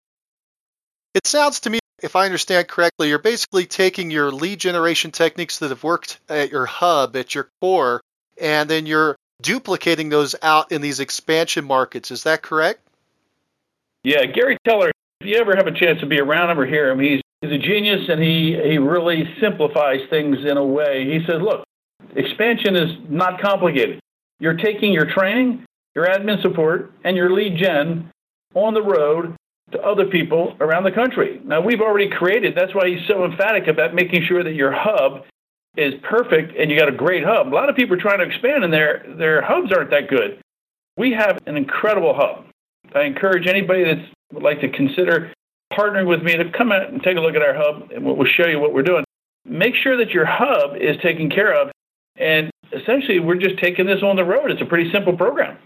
[1.15, 5.61] It sounds to me, if I understand correctly, you're basically taking your lead generation techniques
[5.61, 8.01] that have worked at your hub, at your core,
[8.41, 12.11] and then you're duplicating those out in these expansion markets.
[12.11, 12.81] Is that correct?
[14.03, 16.91] Yeah, Gary Keller, if you ever have a chance to be around him or hear
[16.91, 21.05] him, he's, he's a genius and he, he really simplifies things in a way.
[21.05, 21.65] He says, look,
[22.17, 24.01] expansion is not complicated.
[24.41, 28.11] You're taking your training, your admin support, and your lead gen
[28.55, 29.37] on the road
[29.73, 31.41] to other people around the country.
[31.45, 35.25] Now, we've already created, that's why he's so emphatic about making sure that your hub
[35.77, 37.49] is perfect and you got a great hub.
[37.49, 40.41] A lot of people are trying to expand and their their hubs aren't that good.
[40.97, 42.47] We have an incredible hub.
[42.95, 43.99] I encourage anybody that
[44.33, 45.33] would like to consider
[45.73, 48.25] partnering with me to come out and take a look at our hub and we'll
[48.25, 49.05] show you what we're doing.
[49.45, 51.73] Make sure that your hub is taken care of
[52.17, 54.51] and essentially we're just taking this on the road.
[54.51, 55.59] It's a pretty simple program.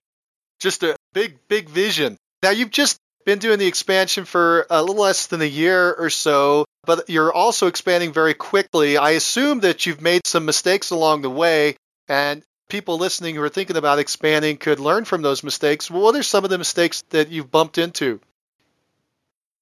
[0.58, 2.16] Just a big big vision.
[2.42, 6.08] Now you've just been doing the expansion for a little less than a year or
[6.10, 8.96] so but you're also expanding very quickly.
[8.96, 11.76] I assume that you've made some mistakes along the way,
[12.08, 15.90] and people listening who are thinking about expanding could learn from those mistakes.
[15.90, 18.20] What are some of the mistakes that you've bumped into?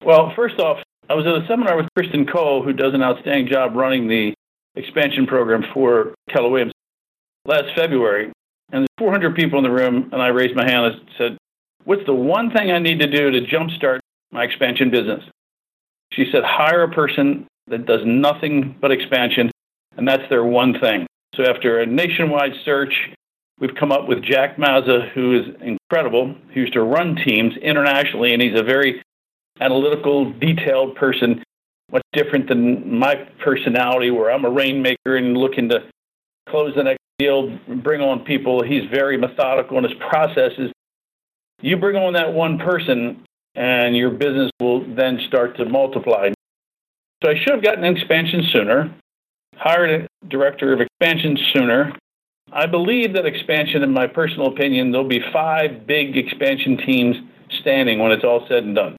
[0.05, 3.47] Well, first off, I was at a seminar with Kristan Cole, who does an outstanding
[3.47, 4.33] job running the
[4.75, 6.73] expansion program for Keller Williams
[7.43, 8.31] last February.
[8.71, 11.37] And there's 400 people in the room, and I raised my hand and said,
[11.87, 13.99] What's the one thing I need to do to jumpstart
[14.33, 15.23] my expansion business?
[16.11, 19.49] She said, Hire a person that does nothing but expansion,
[19.95, 21.07] and that's their one thing.
[21.33, 22.93] So after a nationwide search,
[23.61, 26.35] we've come up with Jack Mazza, who is incredible.
[26.51, 29.01] He used to run teams internationally, and he's a very
[29.61, 31.41] analytical, detailed person,
[31.89, 35.85] much different than my personality, where I'm a rainmaker and looking to
[36.49, 38.61] close the next deal, bring on people.
[38.61, 40.73] He's very methodical in his processes.
[41.61, 43.23] You bring on that one person,
[43.55, 46.29] and your business will then start to multiply.
[47.23, 48.93] So I should have gotten an expansion sooner,
[49.55, 51.93] hired a director of expansion sooner.
[52.51, 57.17] I believe that expansion, in my personal opinion, there'll be five big expansion teams
[57.59, 58.95] standing when it's all said and done.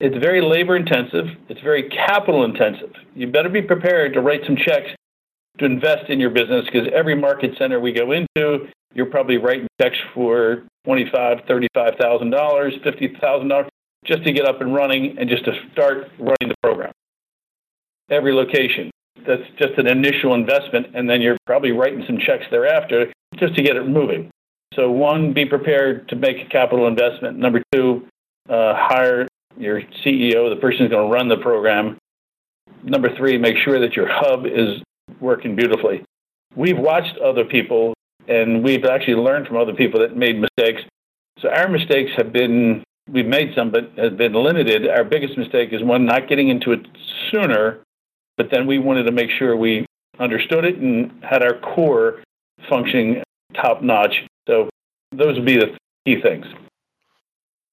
[0.00, 2.92] It's very labor intensive, it's very capital intensive.
[3.14, 4.90] You better be prepared to write some checks
[5.58, 9.68] to invest in your business because every market center we go into, you're probably writing
[9.80, 13.68] checks for twenty-five, thirty-five thousand dollars, fifty thousand dollars,
[14.04, 16.92] just to get up and running and just to start running the program.
[18.10, 18.90] Every location.
[19.26, 23.62] That's just an initial investment, and then you're probably writing some checks thereafter just to
[23.62, 24.30] get it moving.
[24.74, 27.38] So, one, be prepared to make a capital investment.
[27.38, 28.06] Number two,
[28.48, 31.96] uh, hire your CEO, the person who's going to run the program.
[32.82, 34.82] Number three, make sure that your hub is
[35.20, 36.04] working beautifully.
[36.56, 37.94] We've watched other people
[38.28, 40.82] and we've actually learned from other people that made mistakes.
[41.40, 44.88] So our mistakes have been, we've made some, but have been limited.
[44.88, 46.86] Our biggest mistake is one, not getting into it
[47.30, 47.80] sooner,
[48.36, 49.86] but then we wanted to make sure we
[50.18, 52.22] understood it and had our core
[52.68, 53.22] functioning
[53.54, 54.24] top notch.
[54.46, 54.68] So
[55.12, 56.46] those would be the key things.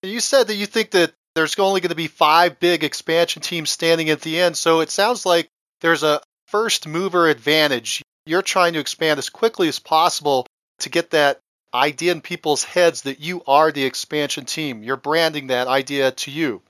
[0.03, 3.69] You said that you think that there's only going to be five big expansion teams
[3.69, 4.57] standing at the end.
[4.57, 5.47] So it sounds like
[5.81, 8.01] there's a first mover advantage.
[8.25, 10.45] You're trying to expand as quickly as possible
[10.79, 11.39] to get that
[11.73, 14.83] idea in people's heads that you are the expansion team.
[14.83, 16.61] You're branding that idea to you.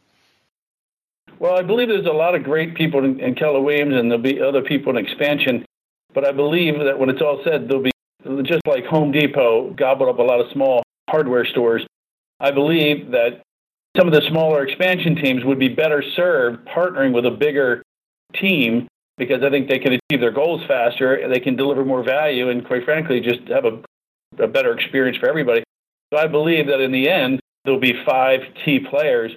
[1.39, 4.23] Well, I believe there's a lot of great people in, in Keller Williams, and there'll
[4.23, 5.65] be other people in expansion.
[6.13, 7.91] But I believe that when it's all said, there'll be
[8.43, 11.85] just like Home Depot gobbled up a lot of small hardware stores.
[12.39, 13.41] I believe that
[13.97, 17.83] some of the smaller expansion teams would be better served partnering with a bigger
[18.33, 22.49] team because I think they can achieve their goals faster they can deliver more value
[22.49, 23.81] and, quite frankly, just have a,
[24.43, 25.63] a better experience for everybody.
[26.13, 29.31] So I believe that in the end, there'll be five key players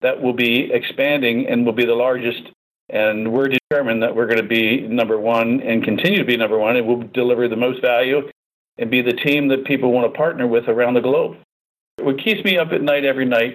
[0.00, 2.42] that will be expanding and will be the largest.
[2.90, 6.58] And we're determined that we're going to be number one and continue to be number
[6.58, 6.76] one.
[6.76, 8.28] and will deliver the most value
[8.78, 11.36] and be the team that people want to partner with around the globe.
[12.00, 13.54] What keeps me up at night every night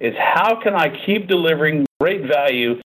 [0.00, 2.80] is how can I keep delivering great value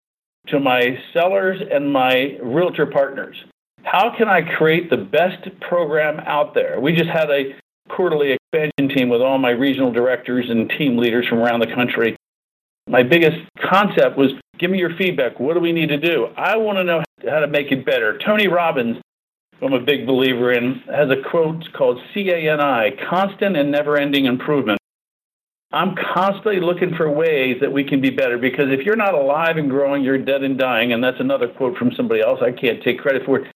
[0.47, 3.37] to my sellers and my realtor partners?
[3.83, 6.79] How can I create the best program out there?
[6.79, 7.55] We just had a
[7.89, 12.15] quarterly expansion team with all my regional directors and team leaders from around the country.
[12.87, 15.39] My biggest concept was give me your feedback.
[15.39, 16.27] What do we need to do?
[16.37, 18.17] I want to know how to make it better.
[18.17, 18.97] Tony Robbins,
[19.61, 24.79] I'm a big believer in, has a quote called CANI, constant and never ending improvement.
[25.71, 29.57] I'm constantly looking for ways that we can be better because if you're not alive
[29.57, 30.93] and growing, you're dead and dying.
[30.93, 32.39] And that's another quote from somebody else.
[32.41, 33.51] I can't take credit for it.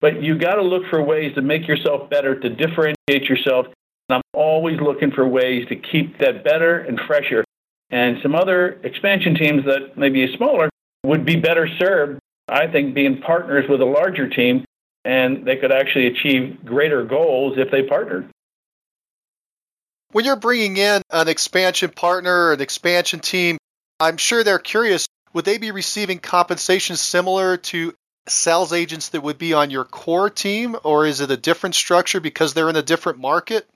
[0.00, 3.66] But you got to look for ways to make yourself better, to differentiate yourself.
[4.08, 7.44] And I'm always looking for ways to keep that better and fresher.
[7.90, 10.68] And some other expansion teams that maybe are smaller
[11.04, 14.64] would be better served, I think, being partners with a larger team,
[15.04, 18.30] and they could actually achieve greater goals if they partnered.
[20.12, 23.58] When you're bringing in an expansion partner, an expansion team,
[24.00, 27.92] I'm sure they're curious would they be receiving compensation similar to
[28.26, 32.20] sales agents that would be on your core team, or is it a different structure
[32.20, 33.66] because they're in a different market?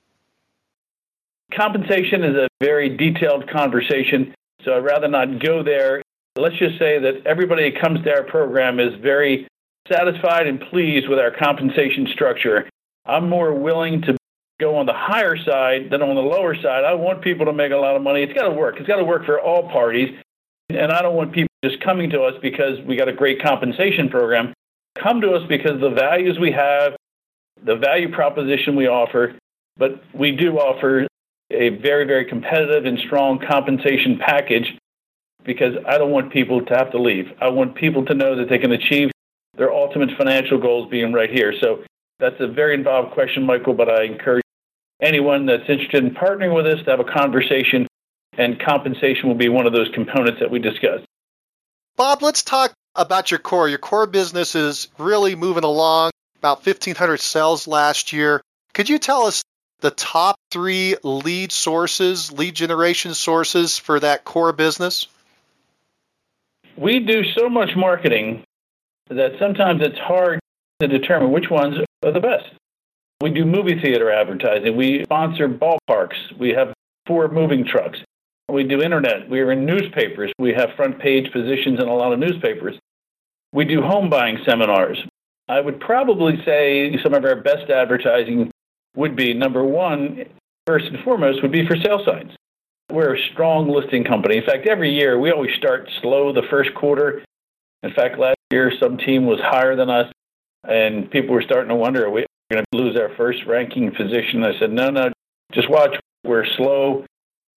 [1.52, 6.02] Compensation is a very detailed conversation, so I'd rather not go there.
[6.36, 9.46] Let's just say that everybody that comes to our program is very
[9.86, 12.68] satisfied and pleased with our compensation structure.
[13.04, 14.16] I'm more willing to
[14.62, 16.84] go on the higher side than on the lower side.
[16.84, 18.22] I want people to make a lot of money.
[18.22, 18.76] It's got to work.
[18.78, 20.16] It's got to work for all parties.
[20.70, 24.08] And I don't want people just coming to us because we got a great compensation
[24.08, 24.54] program.
[25.02, 26.94] Come to us because the values we have,
[27.64, 29.34] the value proposition we offer,
[29.76, 31.06] but we do offer
[31.50, 34.78] a very, very competitive and strong compensation package
[35.44, 37.26] because I don't want people to have to leave.
[37.40, 39.10] I want people to know that they can achieve
[39.56, 41.52] their ultimate financial goals being right here.
[41.60, 41.82] So
[42.18, 44.41] that's a very involved question, Michael, but I encourage
[45.02, 47.86] anyone that's interested in partnering with us to have a conversation,
[48.38, 51.02] and compensation will be one of those components that we discuss.
[51.96, 53.68] Bob, let's talk about your core.
[53.68, 58.40] Your core business is really moving along, about 1,500 sales last year.
[58.72, 59.42] Could you tell us
[59.80, 65.06] the top three lead sources, lead generation sources for that core business?
[66.76, 68.44] We do so much marketing
[69.08, 70.40] that sometimes it's hard
[70.80, 72.46] to determine which ones are the best.
[73.22, 74.76] We do movie theater advertising.
[74.76, 76.36] We sponsor ballparks.
[76.40, 76.74] We have
[77.06, 78.00] four moving trucks.
[78.48, 79.30] We do internet.
[79.30, 80.32] We are in newspapers.
[80.40, 82.76] We have front page positions in a lot of newspapers.
[83.52, 84.98] We do home buying seminars.
[85.48, 88.50] I would probably say some of our best advertising
[88.96, 90.24] would be number one,
[90.66, 92.32] first and foremost, would be for sale signs.
[92.90, 94.38] We're a strong listing company.
[94.38, 97.22] In fact, every year we always start slow the first quarter.
[97.84, 100.10] In fact, last year some team was higher than us,
[100.64, 104.44] and people were starting to wonder, are we going to lose our first ranking position?
[104.44, 105.10] I said, no, no,
[105.52, 105.98] just watch.
[106.24, 107.04] We're slow.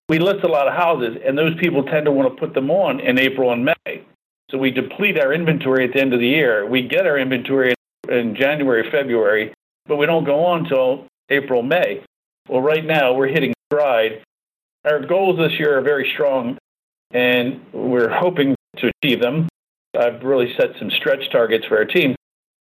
[0.10, 2.70] We list a lot of houses, and those people tend to want to put them
[2.72, 4.04] on in April and May.
[4.52, 6.66] So we deplete our inventory at the end of the year.
[6.66, 7.74] We get our inventory
[8.10, 9.54] in January, February,
[9.88, 12.04] but we don't go on until April, May.
[12.48, 14.24] Well, right now we're hitting stride.
[14.84, 16.58] Our goals this year are very strong,
[17.12, 19.48] and we're hoping to achieve them.
[19.98, 22.15] I've really set some stretch targets for our team.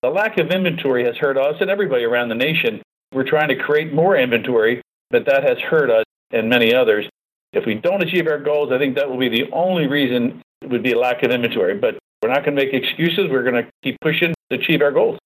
[0.04, 2.82] The lack of inventory has hurt us and everybody around the nation.
[3.14, 7.08] We're trying to create more inventory, but that has hurt us and many others.
[7.54, 10.68] If we don't achieve our goals, I think that will be the only reason it
[10.68, 11.78] would be a lack of inventory.
[11.78, 13.30] But we're not going to make excuses.
[13.30, 15.18] We're going to keep pushing to achieve our goals.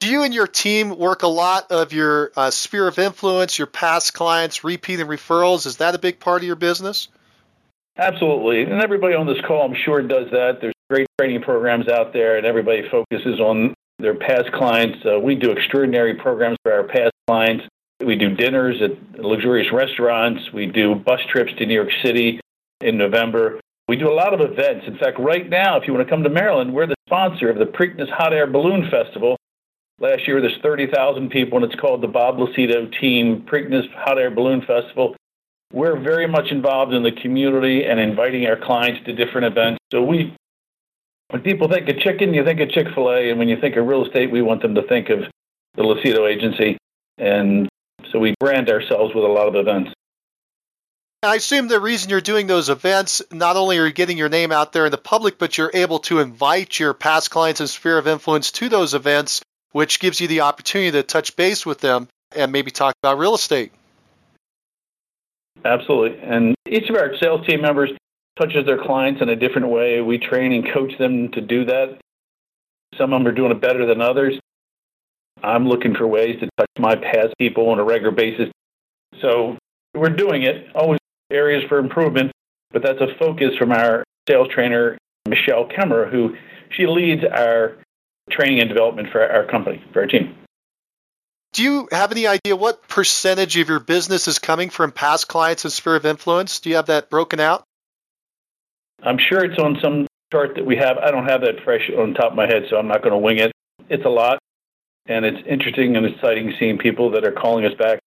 [0.00, 3.68] Do you and your team work a lot of your uh, sphere of influence, your
[3.68, 5.64] past clients, repeat and referrals?
[5.64, 7.06] Is that a big part of your business?
[7.96, 8.62] Absolutely.
[8.62, 10.58] And everybody on this call, I'm sure, does that.
[10.60, 14.98] There's great training programs out there, and everybody focuses on their past clients.
[15.04, 17.64] Uh, we do extraordinary programs for our past clients.
[18.04, 20.52] We do dinners at luxurious restaurants.
[20.52, 22.40] We do bus trips to New York City
[22.80, 23.60] in November.
[23.88, 24.86] We do a lot of events.
[24.86, 27.58] In fact, right now, if you want to come to Maryland, we're the sponsor of
[27.58, 29.36] the Preakness Hot Air Balloon Festival.
[29.98, 34.30] Last year, there's 30,000 people, and it's called the Bob Lucido Team Preakness Hot Air
[34.30, 35.16] Balloon Festival.
[35.72, 39.78] We're very much involved in the community and inviting our clients to different events.
[39.90, 40.34] So we,
[41.28, 43.76] when people think of chicken, you think of Chick Fil A, and when you think
[43.76, 45.20] of real estate, we want them to think of
[45.74, 46.78] the Lucido Agency,
[47.18, 47.68] and
[48.10, 49.92] so we brand ourselves with a lot of events.
[51.22, 54.52] I assume the reason you're doing those events, not only are you getting your name
[54.52, 57.98] out there in the public, but you're able to invite your past clients and sphere
[57.98, 59.42] of influence to those events
[59.76, 63.34] which gives you the opportunity to touch base with them and maybe talk about real
[63.34, 63.72] estate.
[65.66, 66.18] Absolutely.
[66.22, 67.90] And each of our sales team members
[68.36, 70.00] touches their clients in a different way.
[70.00, 71.98] We train and coach them to do that.
[72.96, 74.38] Some of them are doing it better than others.
[75.42, 78.50] I'm looking for ways to touch my past people on a regular basis.
[79.20, 79.56] So
[79.94, 80.98] we're doing it, always
[81.30, 82.32] areas for improvement,
[82.70, 86.36] but that's a focus from our sales trainer, Michelle Kemmer, who
[86.70, 87.76] she leads our
[88.30, 90.34] training and development for our company, for our team.
[91.52, 95.64] Do you have any idea what percentage of your business is coming from past clients
[95.64, 96.60] and sphere of influence?
[96.60, 97.64] Do you have that broken out?
[99.02, 100.98] I'm sure it's on some chart that we have.
[100.98, 103.18] I don't have that fresh on top of my head, so I'm not going to
[103.18, 103.52] wing it.
[103.88, 104.38] It's a lot,
[105.06, 108.00] and it's interesting and exciting seeing people that are calling us back.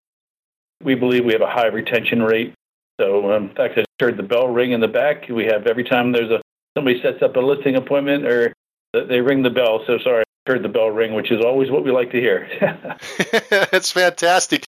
[0.83, 2.53] We believe we have a high retention rate.
[2.99, 5.29] So, um, in fact, I heard the bell ring in the back.
[5.29, 6.41] We have every time there's a
[6.77, 8.53] somebody sets up a listing appointment or
[8.93, 9.83] they ring the bell.
[9.87, 12.47] So sorry, I heard the bell ring, which is always what we like to hear.
[13.71, 14.65] It's fantastic.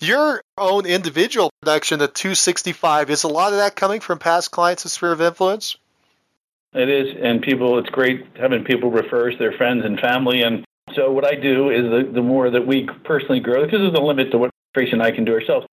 [0.00, 4.84] Your own individual production, the 265, is a lot of that coming from past clients
[4.84, 5.76] of Sphere of Influence?
[6.74, 10.42] It is, and people, it's great having people refer to their friends and family.
[10.42, 13.94] And so what I do is the, the more that we personally grow, because there's
[13.94, 15.66] a limit to what Tracy and I can do ourselves,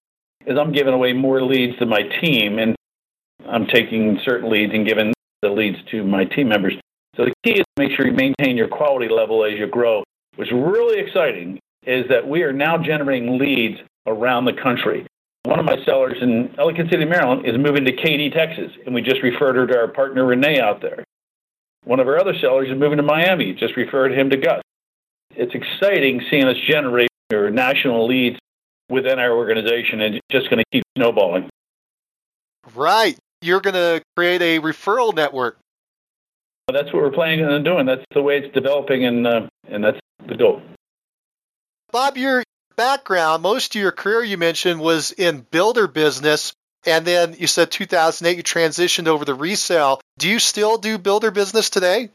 [0.45, 2.75] is I'm giving away more leads to my team, and
[3.45, 6.75] I'm taking certain leads and giving the leads to my team members.
[7.17, 10.03] So the key is to make sure you maintain your quality level as you grow.
[10.35, 15.05] What's really exciting is that we are now generating leads around the country.
[15.43, 19.01] One of my sellers in Ellicott City, Maryland, is moving to Katy, Texas, and we
[19.01, 21.03] just referred her to our partner Renee out there.
[21.83, 24.61] One of our other sellers is moving to Miami, just referred him to Gus.
[25.35, 28.39] It's exciting seeing us generate our national leads
[28.89, 31.49] within our organization, and just going to keep snowballing.
[32.75, 33.17] Right.
[33.41, 35.57] You're going to create a referral network
[36.71, 37.85] that's what we're planning on doing.
[37.85, 40.61] That's the way it's developing, and uh, and that's the goal.
[41.91, 42.43] Bob, your
[42.75, 46.53] background, most of your career you mentioned was in builder business,
[46.85, 50.01] and then you said 2008 you transitioned over to resale.
[50.17, 52.09] Do you still do builder business today?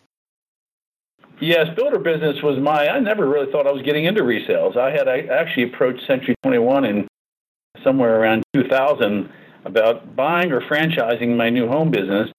[1.40, 2.88] Yes, builder business was my.
[2.88, 4.76] I never really thought I was getting into resales.
[4.76, 7.08] I had I actually approached Century 21 in
[7.84, 9.30] somewhere around 2000
[9.64, 12.30] about buying or franchising my new home business,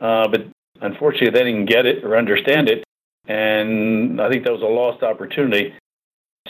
[0.00, 0.46] uh, but
[0.80, 2.84] Unfortunately, they didn't get it or understand it,
[3.26, 5.74] and I think that was a lost opportunity.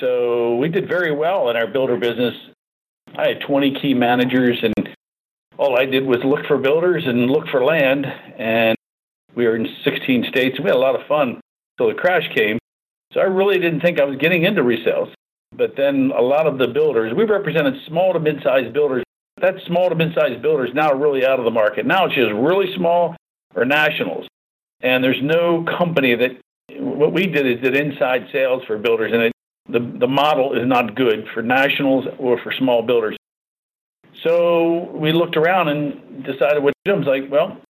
[0.00, 2.34] So we did very well in our builder business.
[3.16, 4.96] I had 20 key managers, and
[5.56, 8.06] all I did was look for builders and look for land.
[8.06, 8.76] And
[9.34, 11.40] we were in 16 states, we had a lot of fun
[11.78, 12.58] until the crash came.
[13.12, 15.12] So I really didn't think I was getting into resales.
[15.52, 19.02] But then a lot of the builders, we represented small to mid-sized builders.
[19.40, 21.86] That small to mid-sized builders now really out of the market.
[21.86, 23.16] Now it's just really small
[23.54, 24.26] or nationals.
[24.80, 26.38] And there's no company that
[26.78, 29.32] what we did is did inside sales for builders, and it,
[29.68, 33.16] the the model is not good for nationals or for small builders.
[34.22, 36.94] So we looked around and decided what to do.
[36.94, 37.60] I was like, well,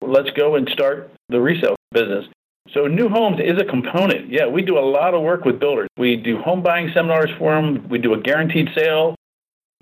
[0.00, 2.26] let's go and start the resale business.
[2.72, 4.30] So new homes is a component.
[4.30, 5.88] Yeah, we do a lot of work with builders.
[5.96, 7.88] We do home buying seminars for them.
[7.88, 9.14] We do a guaranteed sale.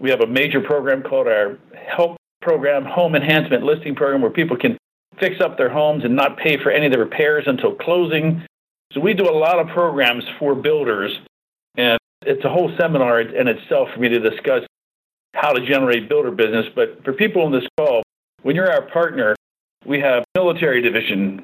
[0.00, 4.56] We have a major program called our Help Program, Home Enhancement Listing Program, where people
[4.56, 4.76] can
[5.18, 8.44] fix up their homes and not pay for any of the repairs until closing.
[8.92, 11.18] So we do a lot of programs for builders,
[12.26, 14.62] it's a whole seminar in itself for me to discuss
[15.34, 16.66] how to generate builder business.
[16.74, 18.02] But for people on this call,
[18.42, 19.34] when you're our partner,
[19.84, 21.42] we have military division,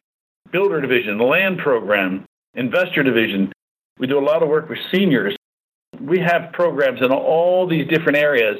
[0.53, 2.25] builder division, land program,
[2.55, 3.53] investor division.
[3.99, 5.37] We do a lot of work with seniors.
[6.01, 8.59] We have programs in all these different areas,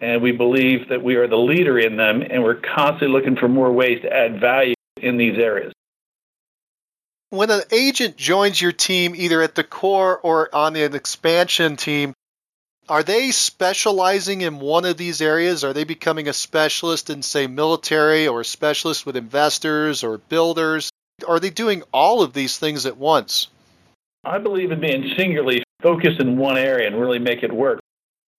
[0.00, 3.48] and we believe that we are the leader in them, and we're constantly looking for
[3.48, 5.72] more ways to add value in these areas.
[7.32, 12.12] When an agent joins your team, either at the core or on an expansion team,
[12.90, 15.64] are they specializing in one of these areas?
[15.64, 20.90] Are they becoming a specialist in, say, military or a specialist with investors or builders?
[21.26, 23.48] Are they doing all of these things at once?
[24.24, 27.80] I believe in being singularly focused in one area and really make it work.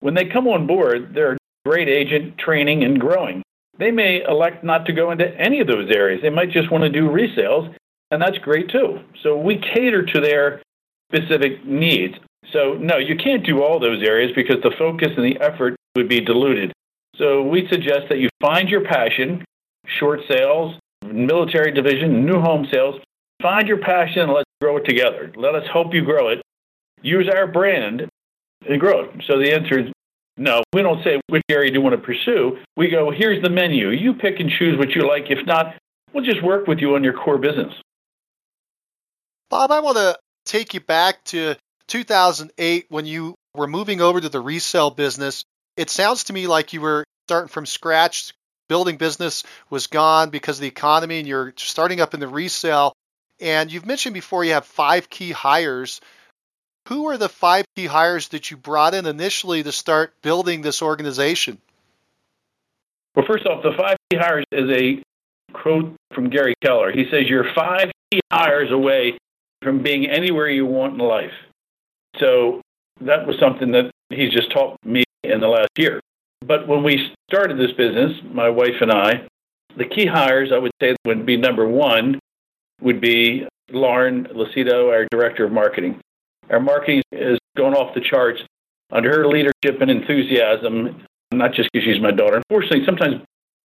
[0.02, 3.42] When they come on board, they're a great agent training and growing.
[3.76, 6.22] They may elect not to go into any of those areas.
[6.22, 7.74] They might just want to do resales,
[8.12, 9.00] and that's great too.
[9.22, 10.62] So we cater to their
[11.14, 12.16] specific needs.
[12.52, 16.10] So, no, you can't do all those areas because the focus and the effort would
[16.10, 16.74] be diluted.
[17.16, 19.46] So, we suggest that you find your passion,
[19.86, 20.76] short sales,
[21.06, 23.00] military division, new home sales.
[23.42, 25.32] Find your passion and let's grow it together.
[25.36, 26.42] Let us help you grow it.
[27.02, 28.08] Use our brand
[28.68, 29.24] and grow it.
[29.28, 29.92] So the answer is
[30.38, 30.64] no.
[30.74, 32.58] We don't say which area do you want to pursue.
[32.76, 33.90] We go, here's the menu.
[33.90, 35.26] You pick and choose what you like.
[35.30, 35.76] If not,
[36.14, 37.74] we'll just work with you on your core business.
[39.54, 41.54] Bob, I want to take you back to
[41.86, 45.46] 2008 when you were moving over to the resale business.
[45.78, 48.34] It sounds to me like you were starting from scratch,
[48.68, 52.94] building business was gone because of the economy and you're starting up in the resale.
[53.40, 56.02] And you've mentioned before you have five key hires.
[56.88, 60.82] Who are the five key hires that you brought in initially to start building this
[60.82, 61.60] organization?
[63.16, 65.04] Well, first off, the five key hires is a
[65.54, 66.92] quote from Gary Keller.
[66.92, 69.20] He says, You're five key hires away
[69.64, 71.34] from being anywhere you want in life.
[72.20, 72.62] So
[73.02, 76.00] that was something that he's just taught me in the last year.
[76.46, 79.28] But when we started this business, my wife and I,
[79.78, 82.20] the key hires I would say would be number one
[82.82, 86.00] would be Lauren Lucido, our director of marketing.
[86.50, 88.42] Our marketing is going off the charts
[88.92, 92.38] under her leadership and enthusiasm, not just because she's my daughter.
[92.38, 93.22] Unfortunately, sometimes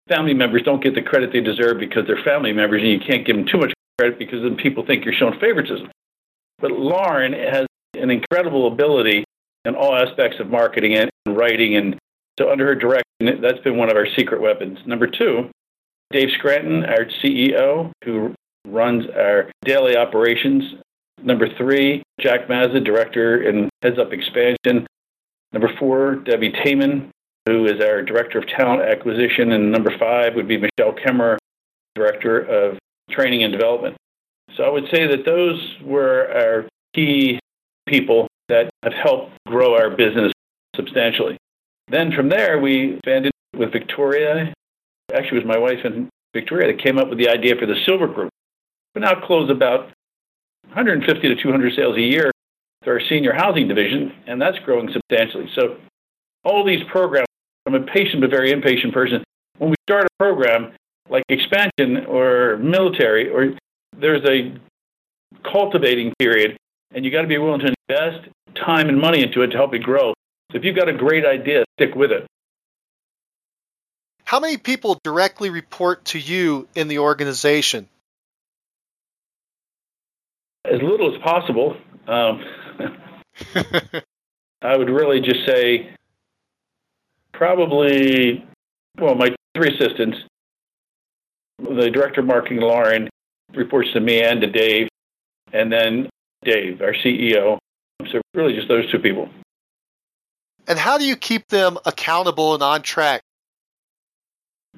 [0.09, 3.27] family members don't get the credit they deserve because they're family members, and you can't
[3.27, 5.91] give them too much credit because then people think you're showing favoritism.
[6.59, 9.25] But Lauren has an incredible ability
[9.65, 11.99] in all aspects of marketing and writing and
[12.39, 14.79] so under her direction, that's been one of our secret weapons.
[14.87, 15.51] Number two,
[16.13, 18.33] Dave Scranton, our CEO, who
[18.65, 20.75] runs our daily operations.
[21.21, 24.87] Number three, Jack Mazza, director and heads up expansion.
[25.53, 27.11] Number four, Debbie Taman,
[27.47, 29.53] who is our director of talent acquisition.
[29.53, 31.39] And number five would be Michelle Kemmer,
[31.97, 32.78] director of
[33.11, 33.97] training and development.
[34.57, 37.39] So I would say that those were our key
[37.87, 40.33] people that have helped grow our business
[40.75, 41.37] substantially.
[41.89, 44.53] Then from there, we expanded with Victoria.
[45.15, 47.77] Actually, it was my wife and Victoria that came up with the idea for the
[47.87, 48.31] Silver Group.
[48.95, 49.91] We now close about
[50.69, 52.31] 150 to 200 sales a year
[52.85, 55.49] to our senior housing division, and that's growing substantially.
[55.55, 55.77] So
[56.45, 57.29] all these programs,
[57.67, 59.25] I'm a patient but very impatient person.
[59.59, 60.73] When we start a program
[61.11, 63.57] like expansion or military, or
[63.97, 64.55] there's a
[65.43, 66.57] cultivating period,
[66.93, 69.75] and you got to be willing to invest time and money into it to help
[69.75, 70.15] it grow.
[70.51, 72.27] So if you've got a great idea, stick with it.
[74.25, 77.89] How many people directly report to you in the organization?
[80.65, 81.77] As little as possible.
[82.07, 82.45] Um,
[84.63, 85.95] I would really just say
[87.33, 88.45] probably,
[88.99, 90.19] well, my three assistants,
[91.59, 93.09] the director of marketing, Lauren,
[93.55, 94.89] reports to me and to Dave,
[95.53, 96.09] and then
[96.43, 97.59] Dave, our CEO.
[98.11, 99.29] So really just those two people.
[100.67, 103.23] And how do you keep them accountable and on track?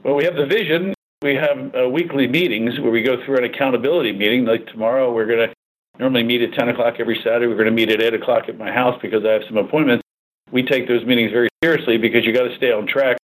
[0.03, 0.95] Well, we have the vision.
[1.21, 4.47] We have uh, weekly meetings where we go through an accountability meeting.
[4.47, 5.55] Like tomorrow, we're going to
[5.99, 7.47] normally meet at 10 o'clock every Saturday.
[7.47, 10.03] We're going to meet at 8 o'clock at my house because I have some appointments.
[10.51, 13.19] We take those meetings very seriously because you got to stay on track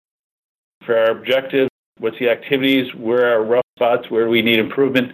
[0.83, 1.69] for our objectives.
[1.99, 2.93] What's the activities?
[2.93, 4.09] Where are rough spots?
[4.09, 5.13] Where we need improvement?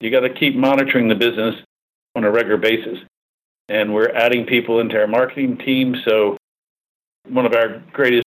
[0.00, 1.56] You got to keep monitoring the business
[2.14, 2.98] on a regular basis.
[3.68, 5.96] And we're adding people into our marketing team.
[6.04, 6.36] So
[7.28, 8.24] one of our greatest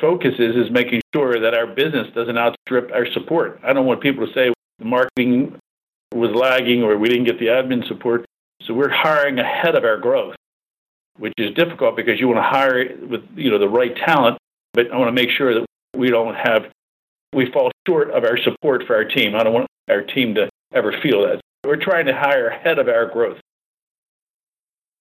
[0.00, 3.60] focuses is making sure that our business doesn't outstrip our support.
[3.62, 5.56] I don't want people to say the marketing
[6.14, 8.24] was lagging or we didn't get the admin support.
[8.62, 10.34] So we're hiring ahead of our growth,
[11.18, 14.38] which is difficult because you want to hire with you know the right talent,
[14.72, 15.66] but I want to make sure that
[15.96, 16.66] we don't have
[17.32, 19.34] we fall short of our support for our team.
[19.34, 21.40] I don't want our team to ever feel that.
[21.64, 23.38] We're trying to hire ahead of our growth.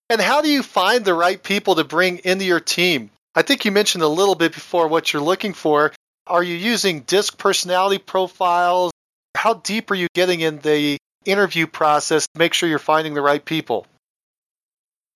[0.10, 3.12] And how do you find the right people to bring into your team?
[3.36, 5.94] I think you mentioned a little bit before what you're looking for.
[6.26, 8.92] Are you using DISC personality profiles?
[9.36, 13.22] How deep are you getting in the interview process to make sure you're finding the
[13.22, 13.86] right people?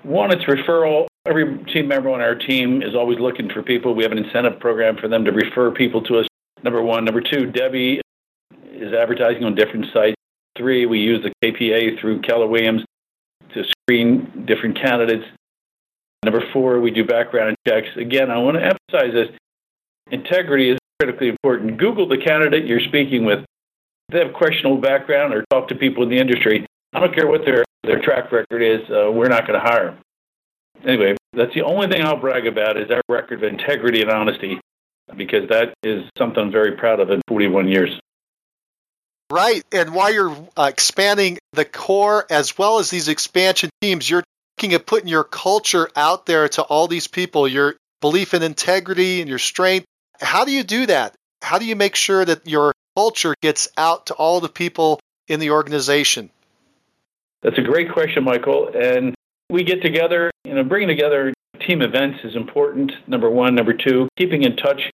[0.03, 1.07] One, it's referral.
[1.26, 3.95] Every team member on our team is always looking for people.
[3.95, 6.28] We have an incentive program for them to refer people to us.
[6.64, 7.03] Number one.
[7.05, 8.01] Number two, Debbie
[8.72, 10.16] is advertising on different sites.
[10.57, 12.84] Three, we use the KPA through Keller Williams
[13.53, 15.26] to screen different candidates.
[16.24, 17.89] Number four, we do background checks.
[17.97, 19.30] Again, I want to emphasize this
[20.09, 21.78] integrity is critically important.
[21.78, 23.39] Google the candidate you're speaking with.
[23.39, 26.66] If they have questionable background or talk to people in the industry.
[26.93, 29.86] I don't care what their, their track record is, uh, we're not going to hire
[29.86, 29.97] them.
[30.86, 34.59] Anyway, that's the only thing I'll brag about is our record of integrity and honesty
[35.16, 37.99] because that is something I'm very proud of in 41 years.
[39.32, 39.64] Right.
[39.72, 44.24] And while you're uh, expanding the core as well as these expansion teams, you're
[44.57, 49.22] looking at putting your culture out there to all these people, your belief in integrity
[49.22, 49.86] and your strength.
[50.20, 51.16] How do you do that?
[51.41, 55.39] How do you make sure that your culture gets out to all the people in
[55.39, 56.30] the organization?
[57.41, 58.70] That's a great question, Michael.
[58.74, 59.16] And
[59.49, 61.34] we get together, you know, bringing together
[61.68, 63.55] team events is important, number one.
[63.55, 64.91] Number two, keeping in touch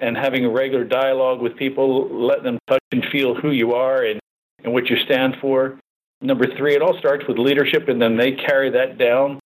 [0.00, 4.02] and having a regular dialogue with people, let them touch and feel who you are
[4.02, 4.20] and,
[4.64, 5.78] and what you stand for.
[6.20, 9.38] Number three, it all starts with leadership, and then they carry that down.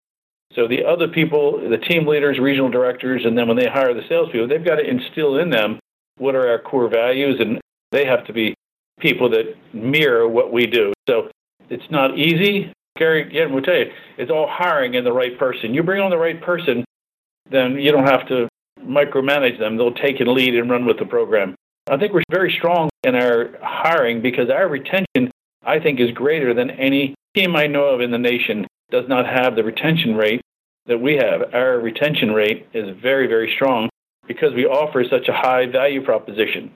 [0.54, 4.06] So the other people, the team leaders, regional directors, and then when they hire the
[4.08, 5.78] salespeople, they've got to instill in them
[6.16, 7.60] what are our core values, and
[7.92, 8.54] they have to be
[8.98, 10.92] people that mirror what we do.
[11.08, 11.30] So
[11.68, 12.72] it's not easy.
[12.96, 15.74] Gary, again, we'll tell you, it's all hiring in the right person.
[15.74, 16.84] You bring on the right person,
[17.50, 18.47] then you don't have to
[18.84, 19.76] micromanage them.
[19.76, 21.54] They'll take and lead and run with the program.
[21.90, 25.30] I think we're very strong in our hiring because our retention,
[25.64, 29.26] I think, is greater than any team I know of in the nation does not
[29.26, 30.40] have the retention rate
[30.86, 31.54] that we have.
[31.54, 33.88] Our retention rate is very, very strong
[34.26, 36.72] because we offer such a high value proposition.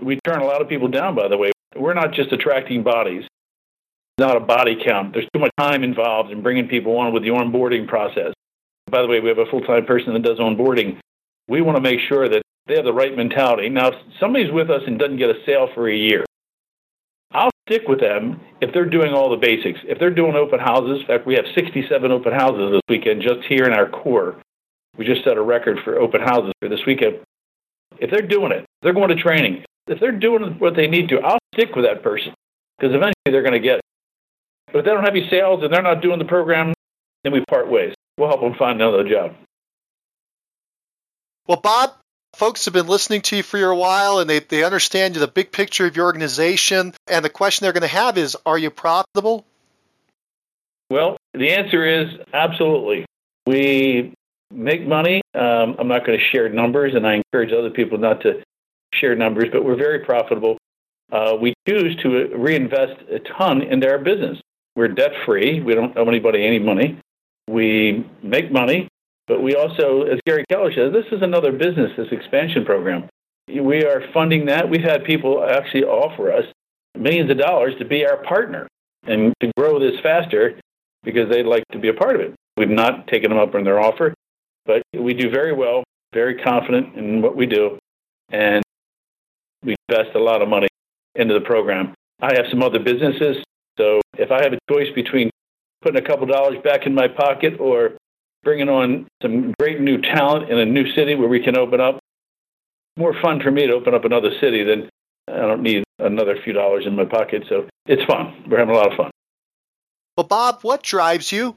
[0.00, 1.52] We turn a lot of people down, by the way.
[1.74, 3.22] We're not just attracting bodies.
[3.22, 5.12] It's not a body count.
[5.12, 8.32] There's too much time involved in bringing people on with the onboarding process.
[8.90, 10.98] By the way, we have a full-time person that does onboarding
[11.48, 13.68] we want to make sure that they have the right mentality.
[13.68, 16.24] Now, if somebody's with us and doesn't get a sale for a year,
[17.32, 19.80] I'll stick with them if they're doing all the basics.
[19.84, 23.46] If they're doing open houses, in fact, we have 67 open houses this weekend just
[23.48, 24.36] here in our core.
[24.96, 27.20] We just set a record for open houses for this weekend.
[27.98, 29.64] If they're doing it, they're going to training.
[29.86, 32.34] If they're doing what they need to, I'll stick with that person
[32.78, 33.84] because eventually they're going to get it.
[34.72, 36.74] But if they don't have any sales and they're not doing the program,
[37.22, 37.94] then we part ways.
[38.18, 39.34] We'll help them find another job.
[41.46, 41.92] Well, Bob,
[42.34, 45.52] folks have been listening to you for a while and they, they understand the big
[45.52, 46.92] picture of your organization.
[47.06, 49.44] And the question they're going to have is Are you profitable?
[50.90, 53.06] Well, the answer is absolutely.
[53.46, 54.14] We
[54.52, 55.22] make money.
[55.34, 58.42] Um, I'm not going to share numbers, and I encourage other people not to
[58.92, 60.58] share numbers, but we're very profitable.
[61.10, 64.38] Uh, we choose to reinvest a ton into our business.
[64.74, 65.60] We're debt free.
[65.60, 66.98] We don't owe anybody any money.
[67.48, 68.88] We make money.
[69.26, 73.08] But we also, as Gary Keller says, this is another business, this expansion program.
[73.48, 74.68] We are funding that.
[74.68, 76.44] We've had people actually offer us
[76.96, 78.68] millions of dollars to be our partner
[79.04, 80.58] and to grow this faster
[81.02, 82.34] because they'd like to be a part of it.
[82.56, 84.14] We've not taken them up on their offer,
[84.64, 87.78] but we do very well, very confident in what we do,
[88.30, 88.62] and
[89.62, 90.68] we invest a lot of money
[91.14, 91.94] into the program.
[92.20, 93.36] I have some other businesses,
[93.78, 95.30] so if I have a choice between
[95.82, 97.92] putting a couple dollars back in my pocket or
[98.46, 101.98] bringing on some great new talent in a new city where we can open up.
[102.96, 104.88] More fun for me to open up another city than
[105.28, 107.42] I don't need another few dollars in my pocket.
[107.48, 108.44] So it's fun.
[108.48, 109.10] We're having a lot of fun.
[110.16, 111.56] Well, Bob, what drives you?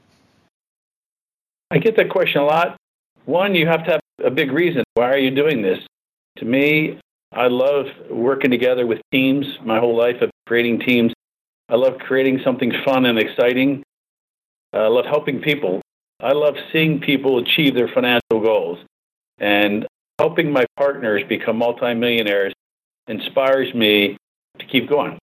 [1.70, 2.76] I get that question a lot.
[3.24, 4.82] One, you have to have a big reason.
[4.94, 5.78] Why are you doing this?
[6.38, 6.98] To me,
[7.32, 11.12] I love working together with teams my whole life of creating teams.
[11.68, 13.84] I love creating something fun and exciting.
[14.72, 15.82] I love helping people.
[16.22, 18.78] I love seeing people achieve their financial goals.
[19.38, 19.86] And
[20.18, 22.52] helping my partners become multimillionaires
[23.08, 24.16] inspires me
[24.58, 25.18] to keep going.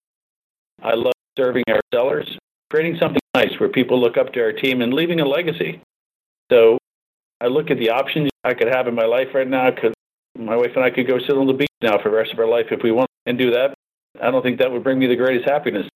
[0.82, 2.38] I love serving our sellers,
[2.70, 5.82] creating something nice where people look up to our team and leaving a legacy.
[6.52, 6.80] So
[7.40, 9.70] I look at the options I could have in my life right now.
[9.72, 9.94] Could
[10.38, 12.40] my wife and I could go sit on the beach now for the rest of
[12.40, 13.74] our life if we want and do that.
[14.22, 15.88] I don't think that would bring me the greatest happiness.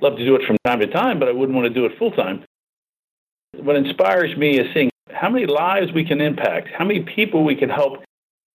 [0.00, 1.98] Love to do it from time to time, but I wouldn't want to do it
[1.98, 2.44] full time.
[3.56, 7.54] What inspires me is seeing how many lives we can impact, how many people we
[7.54, 8.02] can help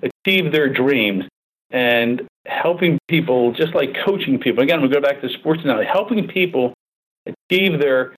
[0.02, 1.26] achieve their dreams,
[1.72, 4.64] and helping people, just like coaching people.
[4.64, 6.74] Again, we go back to sports now, helping people
[7.26, 8.16] achieve their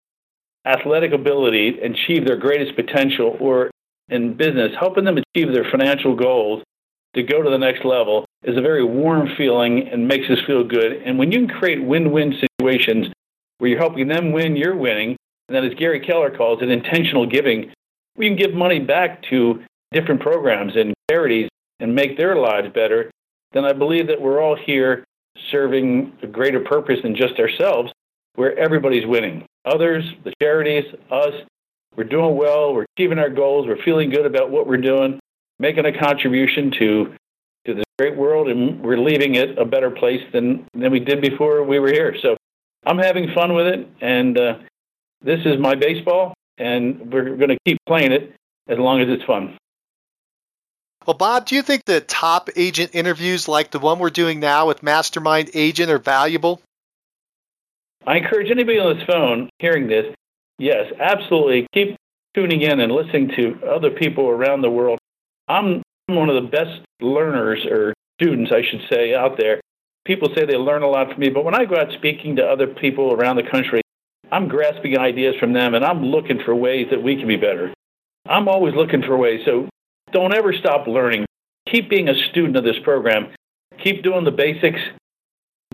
[0.66, 3.72] athletic ability, achieve their greatest potential, or
[4.10, 6.64] in business, helping them achieve their financial goals
[7.16, 10.64] to go to the next level is a very warm feeling and makes us feel
[10.64, 11.02] good.
[11.06, 13.08] And when you can create win win situations
[13.58, 15.16] where you're helping them win, you're winning,
[15.48, 17.72] and then as Gary Keller calls it, intentional giving,
[18.18, 23.12] we can give money back to different programs and charities and make their lives better,
[23.52, 25.04] then I believe that we're all here
[25.52, 27.92] serving a greater purpose than just ourselves,
[28.36, 29.46] where everybody's winning.
[29.66, 31.34] Others, the charities, us,
[31.96, 35.20] we're doing well, we're achieving our goals, we're feeling good about what we're doing,
[35.60, 37.16] making a contribution to
[37.66, 41.22] to this great world, and we're leaving it a better place than than we did
[41.22, 42.16] before we were here.
[42.22, 42.38] So
[42.86, 44.60] I'm having fun with it, and uh,
[45.26, 48.34] this is my baseball, and we're going to keep playing it
[48.68, 49.58] as long as it's fun.
[51.06, 54.68] Well, Bob, do you think that top agent interviews like the one we're doing now
[54.68, 56.62] with Mastermind Agent are valuable?
[58.08, 60.14] I encourage anybody on this phone hearing this,
[60.60, 61.68] yes, absolutely.
[61.74, 61.96] Keep
[62.36, 65.00] tuning in and listening to other people around the world.
[65.48, 69.60] I'm one of the best learners or students, I should say, out there.
[70.06, 72.46] People say they learn a lot from me, but when I go out speaking to
[72.46, 73.82] other people around the country,
[74.32, 77.74] I'm grasping ideas from them and I'm looking for ways that we can be better.
[78.28, 79.42] I'm always looking for ways.
[79.46, 79.70] So
[80.12, 81.26] don't ever stop learning.
[81.68, 83.34] Keep being a student of this program.
[83.84, 84.80] Keep doing the basics.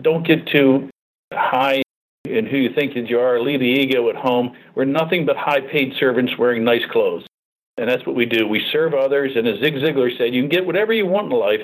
[0.00, 0.90] Don't get too
[1.32, 1.82] high
[2.24, 3.40] in who you think that you are.
[3.40, 4.54] Leave the ego at home.
[4.74, 7.24] We're nothing but high paid servants wearing nice clothes.
[7.78, 8.46] And that's what we do.
[8.46, 9.32] We serve others.
[9.34, 11.60] And as Zig Ziglar said, you can get whatever you want in life.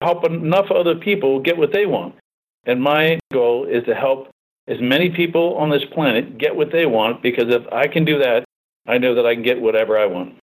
[0.00, 2.14] Help enough other people get what they want.
[2.64, 4.28] And my goal is to help
[4.70, 8.20] as many people on this planet get what they want because if I can do
[8.20, 8.44] that,
[8.86, 10.36] I know that I can get whatever I want.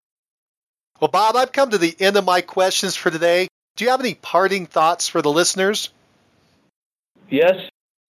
[1.00, 3.48] Well, Bob, I've come to the end of my questions for today.
[3.76, 5.90] Do you have any parting thoughts for the listeners?
[7.28, 7.54] Yes,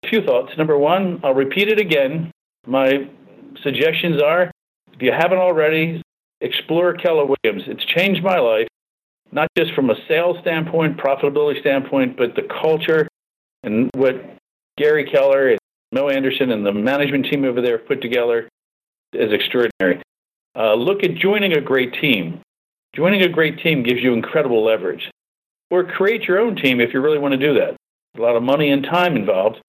[0.04, 0.56] a few thoughts.
[0.56, 2.30] Number one, I'll repeat it again.
[2.66, 3.08] My
[3.62, 4.50] suggestions are
[4.92, 6.02] if you haven't already,
[6.40, 7.64] explore Keller Williams.
[7.66, 8.68] It's changed my life,
[9.32, 13.08] not just from a sales standpoint, profitability standpoint, but the culture
[13.64, 14.22] and what
[14.76, 15.58] Gary Keller and
[15.94, 18.48] Mo Anderson and the management team over there put together
[19.12, 20.02] is extraordinary.
[20.56, 22.40] Uh, look at joining a great team.
[22.96, 25.08] Joining a great team gives you incredible leverage.
[25.70, 27.76] Or create your own team if you really want to do that.
[28.16, 29.60] A lot of money and time involved,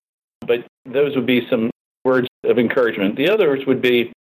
[0.41, 1.69] but those would be some
[2.03, 3.15] words of encouragement.
[3.15, 4.11] The others would be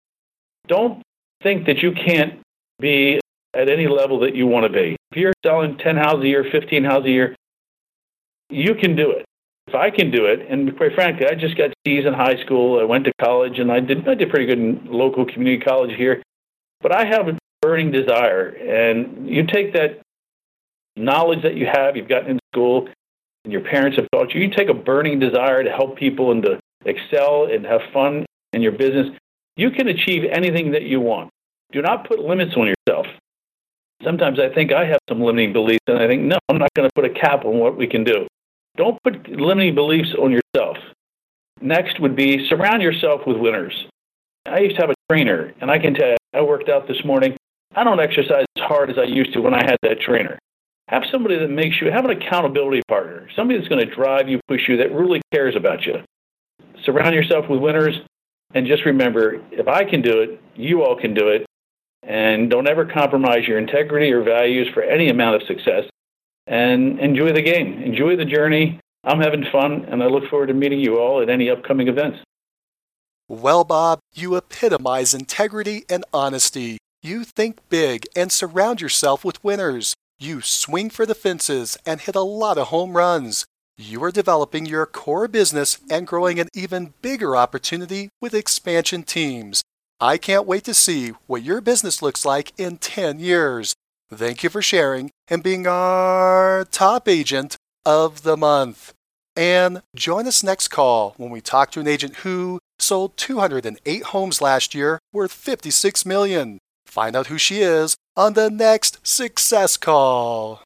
[0.66, 1.02] don't
[1.42, 2.40] think that you can't
[2.80, 3.18] be
[3.54, 4.96] at any level that you want to be.
[5.10, 7.36] If you're selling 10 houses a year, 15 houses a year,
[8.50, 9.24] you can do it.
[9.66, 12.78] If I can do it, and quite frankly, I just got C's in high school.
[12.80, 15.94] I went to college, and I did I did pretty good in local community college
[15.96, 16.22] here.
[16.80, 20.00] But I have a burning desire, and you take that
[20.96, 22.88] knowledge that you have, you've gotten in school,
[23.44, 24.42] and your parents have taught you.
[24.42, 28.60] You take a burning desire to help people and to excel and have fun in
[28.60, 29.08] your business.
[29.56, 31.30] You can achieve anything that you want.
[31.72, 33.06] Do not put limits on yourself.
[34.02, 36.88] Sometimes I think I have some limiting beliefs, and I think, no, I'm not going
[36.88, 38.26] to put a cap on what we can do.
[38.76, 40.76] Don't put limiting beliefs on yourself.
[41.60, 43.86] Next would be surround yourself with winners.
[44.46, 47.04] I used to have a trainer, and I can tell you, I worked out this
[47.04, 47.36] morning.
[47.74, 50.38] I don't exercise as hard as I used to when I had that trainer.
[50.88, 54.40] Have somebody that makes you, have an accountability partner, somebody that's going to drive you,
[54.48, 56.02] push you, that really cares about you.
[56.84, 57.94] Surround yourself with winners,
[58.54, 61.46] and just remember if I can do it, you all can do it.
[62.02, 65.84] And don't ever compromise your integrity or values for any amount of success.
[66.46, 68.80] And enjoy the game, enjoy the journey.
[69.02, 72.18] I'm having fun, and I look forward to meeting you all at any upcoming events.
[73.28, 76.78] Well, Bob, you epitomize integrity and honesty.
[77.02, 79.94] You think big and surround yourself with winners.
[80.18, 83.44] You swing for the fences and hit a lot of home runs.
[83.76, 89.62] You are developing your core business and growing an even bigger opportunity with expansion teams.
[90.00, 93.74] I can't wait to see what your business looks like in 10 years.
[94.16, 98.92] Thank you for sharing and being our top agent of the month.
[99.36, 104.40] And join us next call when we talk to an agent who sold 208 homes
[104.40, 106.58] last year worth 56 million.
[106.86, 110.62] Find out who she is on the next Success Call.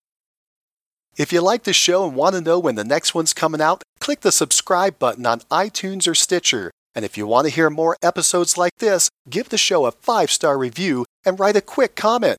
[1.17, 3.83] If you like the show and want to know when the next one's coming out,
[3.99, 6.71] click the subscribe button on iTunes or Stitcher.
[6.95, 10.31] And if you want to hear more episodes like this, give the show a five
[10.31, 12.39] star review and write a quick comment.